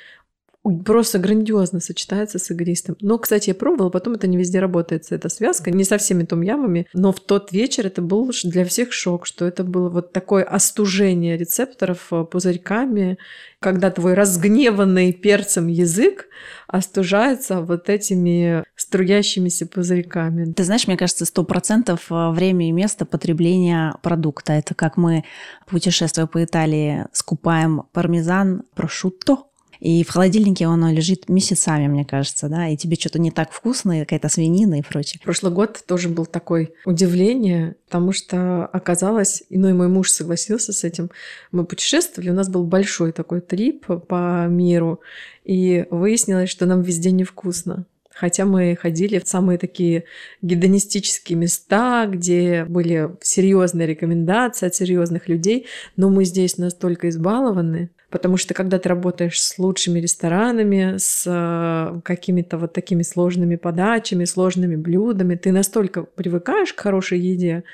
просто 0.85 1.19
грандиозно 1.19 1.81
сочетается 1.81 2.39
с 2.39 2.51
игристым. 2.51 2.97
Но, 3.01 3.19
кстати, 3.19 3.51
я 3.51 3.55
пробовала, 3.55 3.91
потом 3.91 4.15
это 4.15 4.27
не 4.27 4.37
везде 4.37 4.61
работает, 4.61 5.07
эта 5.11 5.29
связка, 5.29 5.71
не 5.71 5.85
со 5.85 5.99
всеми 5.99 6.25
том-ямами, 6.25 6.87
но 6.93 7.13
в 7.13 7.21
тот 7.21 7.53
вечер 7.53 7.87
это 7.87 8.03
был 8.03 8.31
для 8.45 8.65
всех 8.65 8.93
шок, 8.93 9.27
что 9.27 9.47
это 9.47 9.65
было 9.65 9.89
вот 9.89 10.13
такое 10.13 10.45
остужение 10.45 11.37
рецепторов 11.37 12.09
э, 12.13 12.25
пузырьками, 12.25 13.19
когда 13.61 13.91
твой 13.91 14.15
разгневанный 14.15 15.13
перцем 15.13 15.67
язык 15.67 16.27
остужается 16.67 17.61
вот 17.63 17.89
этими 17.89 18.65
струящимися 18.77 19.67
пузырьками. 19.67 20.53
Ты 20.53 20.65
знаешь, 20.65 20.87
мне 20.87 20.97
кажется, 20.97 21.25
сто 21.25 21.45
процентов 21.45 22.07
э, 22.11 22.31
время 22.31 22.69
и 22.69 22.73
место 22.73 23.05
потребления 23.05 23.95
продукта. 24.03 24.53
Это 24.53 24.75
как 24.75 24.97
мы, 24.97 25.25
путешествуя 25.67 26.27
по 26.27 26.45
Италии, 26.45 27.07
скупаем 27.13 27.85
пармезан, 27.93 28.63
прошутто, 28.75 29.39
и 29.81 30.03
в 30.05 30.11
холодильнике 30.11 30.67
оно 30.67 30.93
лежит 30.93 31.29
месяцами, 31.29 31.87
мне 31.87 32.05
кажется, 32.05 32.49
да, 32.49 32.69
и 32.69 32.77
тебе 32.77 32.97
что-то 32.97 33.19
не 33.19 33.31
так 33.31 33.53
вкусно, 33.53 34.01
какая-то 34.01 34.29
свинина 34.29 34.79
и 34.79 34.83
прочее. 34.83 35.21
Прошлый 35.23 35.53
год 35.53 35.83
тоже 35.87 36.09
был 36.09 36.27
такой 36.27 36.75
удивление, 36.85 37.77
потому 37.87 38.13
что 38.13 38.67
оказалось, 38.67 39.43
и 39.49 39.59
ну 39.59 39.69
и 39.69 39.73
мой 39.73 39.89
муж 39.89 40.11
согласился 40.11 40.73
с 40.73 40.85
этим, 40.85 41.11
мы 41.53 41.65
путешествовали, 41.65 42.31
у 42.31 42.35
нас 42.35 42.49
был 42.49 42.65
большой 42.65 43.13
такой 43.13 43.41
трип 43.41 43.87
по 44.09 44.47
миру, 44.49 45.01
и 45.45 45.87
выяснилось, 45.91 46.51
что 46.51 46.67
нам 46.67 46.83
везде 46.83 47.11
невкусно. 47.11 47.87
Хотя 48.19 48.45
мы 48.45 48.75
ходили 48.75 49.21
в 49.21 49.29
самые 49.29 49.59
такие 49.59 50.03
гедонистические 50.43 51.39
места, 51.39 52.07
где 52.07 52.65
были 52.65 53.11
серьезные 53.21 53.87
рекомендации 53.87 54.67
от 54.67 54.75
серьезных 54.75 55.29
людей, 55.29 55.67
но 55.95 56.11
мы 56.11 56.25
здесь 56.25 56.59
настолько 56.59 57.11
избалованы, 57.11 57.91
потому 58.11 58.37
что 58.37 58.55
когда 58.55 58.79
ты 58.79 58.89
работаешь 58.89 59.41
с 59.41 59.59
лучшими 59.59 60.01
ресторанами, 60.01 60.97
с 60.97 61.25
э, 61.27 62.01
какими-то 62.03 62.59
вот 62.59 62.73
такими 62.73 63.03
сложными 63.03 63.57
подачами, 63.57 64.25
сложными 64.25 64.77
блюдами, 64.77 65.35
ты 65.35 65.53
настолько 65.53 66.03
привыкаешь 66.03 66.73
к 66.73 66.81
хорошей 66.81 67.21
еде, 67.21 67.65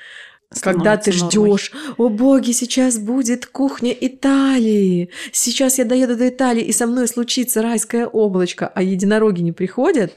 когда 0.61 0.97
ты 0.97 1.11
ждешь, 1.11 1.71
о 1.97 2.09
боги, 2.09 2.51
сейчас 2.51 2.97
будет 2.97 3.45
кухня 3.45 3.91
Италии, 3.91 5.09
сейчас 5.31 5.77
я 5.77 5.85
доеду 5.85 6.15
до 6.15 6.29
Италии, 6.29 6.63
и 6.63 6.71
со 6.71 6.87
мной 6.87 7.07
случится 7.07 7.61
райское 7.61 8.05
облачко, 8.05 8.71
а 8.73 8.81
единороги 8.81 9.41
не 9.41 9.51
приходят. 9.51 10.13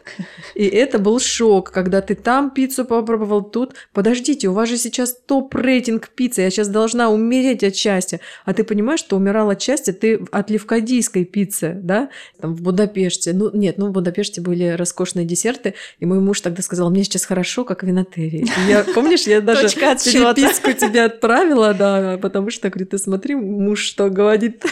И 0.55 0.64
это 0.64 0.99
был 0.99 1.19
шок, 1.19 1.71
когда 1.71 2.01
ты 2.01 2.14
там 2.14 2.51
пиццу 2.51 2.85
попробовал, 2.85 3.43
тут. 3.43 3.75
Подождите, 3.93 4.49
у 4.49 4.53
вас 4.53 4.69
же 4.69 4.77
сейчас 4.77 5.17
топ-рейтинг 5.27 6.09
пиццы, 6.11 6.43
я 6.43 6.51
сейчас 6.51 6.69
должна 6.69 7.11
умереть 7.11 7.64
от 7.64 7.75
счастья. 7.75 8.21
А 8.45 8.55
ты 8.55 8.64
понимаешь, 8.64 9.01
что 9.01 9.17
умирал 9.17 9.51
от 9.51 9.61
счастья 9.61 9.93
ты 9.93 10.21
от 10.31 10.51
левкадийской 10.51 11.25
пиццы, 11.25 11.79
да? 11.83 12.11
Там 12.41 12.55
в 12.55 12.62
Будапеште. 12.62 13.33
Ну, 13.33 13.51
нет, 13.53 13.79
ну 13.79 13.88
в 13.88 13.93
Будапеште 13.93 14.41
были 14.41 14.69
роскошные 14.69 15.25
десерты, 15.25 15.75
и 15.99 16.07
мой 16.07 16.21
муж 16.21 16.41
тогда 16.41 16.62
сказал, 16.62 16.91
мне 16.91 17.05
сейчас 17.05 17.25
хорошо, 17.25 17.64
как 17.64 17.83
в 17.83 17.87
Винотерии. 17.87 18.47
Я, 18.69 18.85
помнишь, 18.95 19.23
я 19.23 19.41
даже 19.41 19.69
переписку 20.18 20.72
тебе 20.72 21.04
отправила, 21.04 21.74
да, 21.74 22.18
потому 22.20 22.50
что, 22.50 22.68
говорит, 22.68 22.90
ты 22.90 22.98
смотри, 22.98 23.35
муж 23.35 23.81
что 23.81 24.09
говорит. 24.11 24.64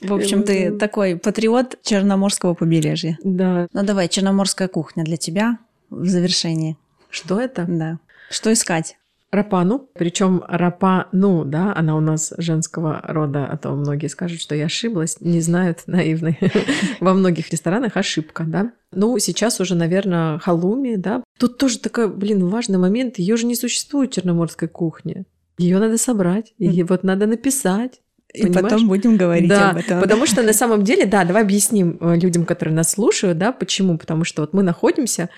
В 0.00 0.12
общем, 0.12 0.42
ты 0.42 0.70
такой 0.76 1.16
патриот 1.16 1.78
Черноморского 1.82 2.54
побережья. 2.54 3.18
Да. 3.24 3.68
Ну 3.72 3.82
давай, 3.82 4.08
черноморская 4.08 4.68
кухня 4.68 5.04
для 5.04 5.16
тебя 5.16 5.58
в 5.90 6.06
завершении. 6.06 6.76
Что 7.08 7.40
это? 7.40 7.64
Да. 7.66 7.98
Что 8.30 8.52
искать? 8.52 8.96
Рапану. 9.34 9.88
Причем 9.94 10.42
рапану, 10.46 11.44
да, 11.44 11.74
она 11.74 11.96
у 11.96 12.00
нас 12.00 12.32
женского 12.38 13.00
рода, 13.02 13.46
а 13.46 13.56
то 13.56 13.70
многие 13.72 14.06
скажут, 14.06 14.40
что 14.40 14.54
я 14.54 14.66
ошиблась, 14.66 15.20
не 15.20 15.40
знают 15.40 15.82
наивные. 15.86 16.38
Во 17.00 17.14
многих 17.14 17.50
ресторанах 17.50 17.96
ошибка, 17.96 18.44
да. 18.44 18.72
Ну, 18.92 19.18
сейчас 19.18 19.60
уже, 19.60 19.74
наверное, 19.74 20.38
халуми, 20.38 20.96
да. 20.96 21.22
Тут 21.38 21.58
тоже 21.58 21.78
такой, 21.78 22.08
блин, 22.08 22.46
важный 22.48 22.78
момент. 22.78 23.18
Ее 23.18 23.36
же 23.36 23.46
не 23.46 23.56
существует 23.56 24.12
черноморской 24.12 24.68
кухни. 24.68 25.24
Ее 25.58 25.78
надо 25.78 25.98
собрать, 25.98 26.52
и 26.58 26.82
вот 26.82 27.04
надо 27.04 27.26
написать. 27.26 28.00
И 28.32 28.42
Понимаешь? 28.42 28.62
потом 28.62 28.88
будем 28.88 29.16
говорить 29.16 29.48
да, 29.48 29.70
об 29.70 29.76
этом. 29.76 30.00
Потому 30.00 30.26
что 30.26 30.42
на 30.42 30.52
самом 30.52 30.82
деле, 30.82 31.06
да, 31.06 31.24
давай 31.24 31.42
объясним 31.42 31.98
э, 32.00 32.16
людям, 32.16 32.44
которые 32.44 32.74
нас 32.74 32.90
слушают, 32.90 33.38
да, 33.38 33.52
почему. 33.52 33.96
Потому 33.96 34.24
что 34.24 34.42
вот 34.42 34.52
мы 34.52 34.64
находимся 34.64 35.30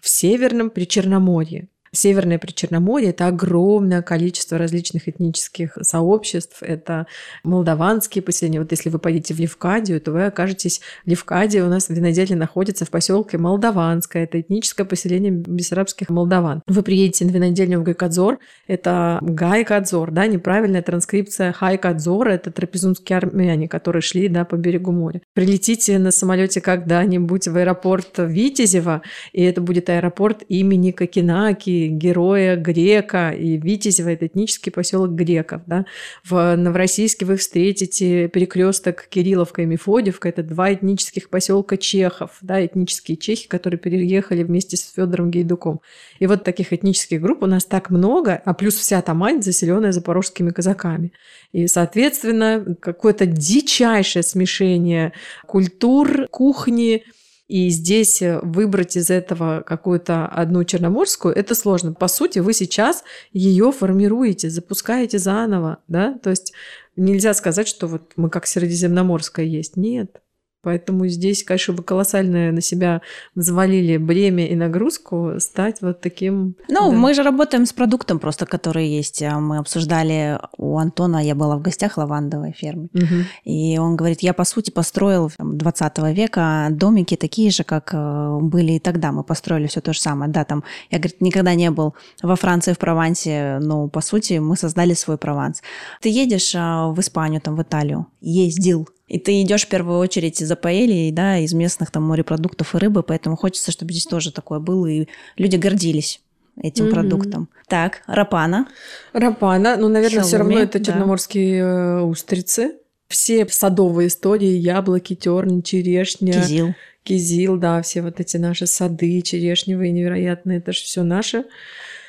в 0.00 0.08
Северном 0.08 0.70
Причерноморье. 0.70 1.68
Северное 1.92 2.38
Причерноморье– 2.38 3.10
это 3.10 3.26
огромное 3.26 4.02
количество 4.02 4.58
различных 4.58 5.08
этнических 5.08 5.76
сообществ. 5.82 6.62
Это 6.62 7.06
молдаванские 7.44 8.22
поселения. 8.22 8.60
Вот 8.60 8.70
если 8.70 8.90
вы 8.90 8.98
поедете 8.98 9.34
в 9.34 9.40
Левкадию, 9.40 10.00
то 10.00 10.12
вы 10.12 10.26
окажетесь... 10.26 10.80
Левкадия 11.04 11.64
у 11.64 11.68
нас 11.68 11.88
в 11.88 11.90
виноделе 11.90 12.36
находится 12.36 12.84
в 12.84 12.90
поселке 12.90 13.38
Молдаванское. 13.38 14.24
Это 14.24 14.40
этническое 14.40 14.86
поселение 14.86 15.32
бессарабских 15.32 16.10
молдаван. 16.10 16.62
Вы 16.66 16.82
приедете 16.82 17.24
на 17.24 17.30
винодельню 17.30 17.80
в 17.80 17.82
Гайкадзор. 17.82 18.38
Это 18.66 19.18
Гайкадзор, 19.22 20.10
да, 20.10 20.26
неправильная 20.26 20.82
транскрипция 20.82 21.52
Хайкадзора. 21.52 22.30
Это 22.30 22.50
трапезунские 22.50 23.18
армяне, 23.18 23.68
которые 23.68 24.02
шли, 24.02 24.28
да, 24.28 24.44
по 24.44 24.56
берегу 24.56 24.92
моря. 24.92 25.20
Прилетите 25.34 25.98
на 25.98 26.10
самолете 26.10 26.60
когда-нибудь 26.60 27.48
в 27.48 27.56
аэропорт 27.56 28.18
Витязева, 28.18 29.02
и 29.32 29.42
это 29.42 29.60
будет 29.60 29.88
аэропорт 29.88 30.42
имени 30.48 30.90
Кокенаки, 30.90 31.77
героя 31.86 32.56
Грека 32.56 33.30
и 33.30 33.56
Витязева, 33.56 34.08
это 34.08 34.26
этнический 34.26 34.72
поселок 34.72 35.12
Греков. 35.12 35.62
Да? 35.66 35.86
В 36.24 36.56
Новороссийске 36.56 37.24
вы 37.24 37.36
встретите 37.36 38.28
перекресток 38.28 39.06
Кирилловка 39.08 39.62
и 39.62 39.66
Мефодьевка, 39.66 40.28
это 40.28 40.42
два 40.42 40.74
этнических 40.74 41.30
поселка 41.30 41.76
чехов, 41.76 42.38
да, 42.40 42.64
этнические 42.64 43.16
чехи, 43.16 43.48
которые 43.48 43.78
переехали 43.78 44.42
вместе 44.42 44.76
с 44.76 44.92
Федором 44.92 45.30
Гейдуком. 45.30 45.80
И 46.18 46.26
вот 46.26 46.44
таких 46.44 46.72
этнических 46.72 47.20
групп 47.20 47.42
у 47.42 47.46
нас 47.46 47.64
так 47.64 47.90
много, 47.90 48.42
а 48.44 48.54
плюс 48.54 48.74
вся 48.74 49.00
Тамань 49.02 49.42
заселенная 49.42 49.92
запорожскими 49.92 50.50
казаками. 50.50 51.12
И, 51.52 51.66
соответственно, 51.66 52.76
какое-то 52.80 53.26
дичайшее 53.26 54.22
смешение 54.22 55.12
культур, 55.46 56.26
кухни, 56.30 57.04
и 57.48 57.70
здесь 57.70 58.20
э, 58.22 58.38
выбрать 58.42 58.96
из 58.96 59.10
этого 59.10 59.62
какую-то 59.66 60.26
одну 60.26 60.64
черноморскую, 60.64 61.34
это 61.34 61.54
сложно. 61.54 61.94
По 61.94 62.06
сути, 62.06 62.38
вы 62.38 62.52
сейчас 62.52 63.04
ее 63.32 63.72
формируете, 63.72 64.50
запускаете 64.50 65.18
заново, 65.18 65.78
да, 65.88 66.18
то 66.22 66.30
есть 66.30 66.52
нельзя 66.96 67.32
сказать, 67.32 67.66
что 67.66 67.86
вот 67.86 68.12
мы 68.16 68.28
как 68.28 68.46
Средиземноморская 68.46 69.46
есть. 69.46 69.76
Нет. 69.76 70.20
Поэтому 70.62 71.06
здесь, 71.06 71.44
конечно, 71.44 71.74
вы 71.74 71.82
колоссальное 71.82 72.50
на 72.50 72.60
себя 72.60 73.00
взвалили 73.34 73.96
бремя 73.96 74.46
и 74.46 74.56
нагрузку 74.56 75.34
стать 75.38 75.80
вот 75.82 76.00
таким... 76.00 76.56
Ну, 76.68 76.90
да. 76.90 76.96
мы 76.96 77.14
же 77.14 77.22
работаем 77.22 77.64
с 77.64 77.72
продуктом 77.72 78.18
просто, 78.18 78.44
который 78.44 78.88
есть. 78.88 79.22
А 79.22 79.38
мы 79.38 79.58
обсуждали 79.58 80.38
у 80.56 80.78
Антона, 80.78 81.24
я 81.24 81.34
была 81.34 81.56
в 81.56 81.62
гостях 81.62 81.96
лавандовой 81.96 82.52
фермы, 82.52 82.88
угу. 82.92 83.24
и 83.44 83.78
он 83.78 83.96
говорит, 83.96 84.20
я, 84.20 84.34
по 84.34 84.44
сути, 84.44 84.70
построил 84.70 85.30
20 85.38 85.98
века 86.14 86.68
домики 86.70 87.16
такие 87.16 87.50
же, 87.50 87.62
как 87.62 87.90
э, 87.92 88.38
были 88.40 88.72
и 88.72 88.78
тогда. 88.80 89.12
Мы 89.12 89.22
построили 89.22 89.68
все 89.68 89.80
то 89.80 89.92
же 89.92 90.00
самое. 90.00 90.30
Да, 90.30 90.44
там, 90.44 90.64
я, 90.90 90.98
говорит, 90.98 91.20
никогда 91.20 91.54
не 91.54 91.70
был 91.70 91.94
во 92.22 92.34
Франции, 92.36 92.72
в 92.72 92.78
Провансе, 92.78 93.58
но, 93.60 93.88
по 93.88 94.00
сути, 94.00 94.38
мы 94.38 94.56
создали 94.56 94.94
свой 94.94 95.18
Прованс. 95.18 95.62
Ты 96.00 96.08
едешь 96.08 96.52
а, 96.56 96.88
в 96.88 96.98
Испанию, 97.00 97.40
там, 97.40 97.54
в 97.56 97.62
Италию, 97.62 98.06
ездил 98.20 98.88
и 99.08 99.18
ты 99.18 99.40
идешь 99.42 99.64
в 99.64 99.68
первую 99.68 99.98
очередь 99.98 100.38
за 100.38 100.54
паэльей, 100.54 101.10
да, 101.10 101.38
из 101.38 101.52
местных 101.54 101.90
там 101.90 102.04
морепродуктов 102.04 102.74
и 102.74 102.78
рыбы, 102.78 103.02
поэтому 103.02 103.36
хочется, 103.36 103.72
чтобы 103.72 103.92
здесь 103.92 104.06
тоже 104.06 104.32
такое 104.32 104.58
было, 104.58 104.86
и 104.86 105.08
люди 105.36 105.56
гордились 105.56 106.20
этим 106.60 106.86
mm-hmm. 106.86 106.90
продуктом. 106.90 107.48
Так, 107.68 108.02
рапана. 108.06 108.68
Рапана, 109.12 109.76
ну, 109.76 109.88
наверное, 109.88 110.22
все 110.22 110.36
равно 110.36 110.58
это 110.58 110.84
черноморские 110.84 111.62
да. 111.62 112.02
устрицы. 112.02 112.74
Все 113.08 113.48
садовые 113.48 114.08
истории, 114.08 114.50
яблоки, 114.50 115.14
терн, 115.14 115.62
черешня. 115.62 116.34
Кизил. 116.34 116.74
Кизил, 117.04 117.56
да, 117.56 117.80
все 117.80 118.02
вот 118.02 118.20
эти 118.20 118.36
наши 118.36 118.66
сады 118.66 119.22
черешневые 119.22 119.92
невероятные, 119.92 120.58
это 120.58 120.72
же 120.72 120.80
все 120.80 121.02
наше. 121.02 121.46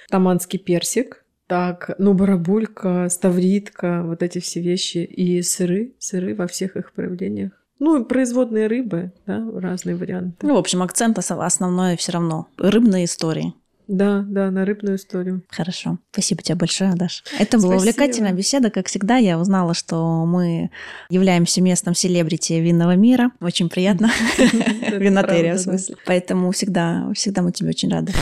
Таманский 0.09 0.59
персик. 0.59 1.18
Так, 1.49 1.95
ну, 1.97 2.13
барабулька, 2.13 3.07
ставритка, 3.09 4.03
вот 4.03 4.21
эти 4.21 4.37
все 4.37 4.61
вещи. 4.61 4.99
И 4.99 5.41
сыры, 5.41 5.95
сыры 5.97 6.35
во 6.35 6.45
всех 6.45 6.77
их 6.77 6.93
проявлениях. 6.93 7.53
Ну, 7.79 8.05
производные 8.05 8.67
рыбы, 8.67 9.13
да, 9.25 9.43
разные 9.55 9.95
варианты. 9.95 10.45
Ну, 10.45 10.53
в 10.53 10.59
общем, 10.59 10.83
акцент 10.83 11.17
основной 11.17 11.97
все 11.97 12.11
равно. 12.11 12.45
Рыбные 12.57 13.05
истории. 13.05 13.55
Да, 13.89 14.23
да, 14.27 14.51
на 14.51 14.65
рыбную 14.65 14.97
историю. 14.97 15.41
Хорошо. 15.49 15.97
Спасибо 16.11 16.43
тебе 16.43 16.55
большое, 16.55 16.93
Даш. 16.93 17.23
Это 17.39 17.57
была 17.57 17.75
увлекательная 17.75 18.33
беседа. 18.33 18.69
Как 18.69 18.85
всегда, 18.85 19.17
я 19.17 19.39
узнала, 19.39 19.73
что 19.73 20.25
мы 20.27 20.69
являемся 21.09 21.59
местом 21.59 21.95
селебрити 21.95 22.53
винного 22.53 22.95
мира. 22.95 23.31
Очень 23.41 23.67
приятно. 23.67 24.11
Винотерия, 24.37 25.53
в 25.55 25.59
смысле. 25.59 25.95
Поэтому 26.05 26.51
всегда, 26.51 27.11
всегда 27.15 27.41
мы 27.41 27.51
тебе 27.51 27.69
очень 27.69 27.89
рады. 27.89 28.13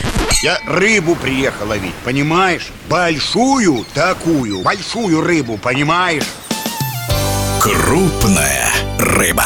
Я 0.42 0.58
рыбу 0.66 1.14
приехал 1.14 1.68
ловить, 1.68 1.94
понимаешь? 2.02 2.72
Большую 2.88 3.84
такую, 3.92 4.62
большую 4.62 5.20
рыбу, 5.20 5.58
понимаешь? 5.58 6.24
Крупная 7.60 8.70
рыба. 8.98 9.44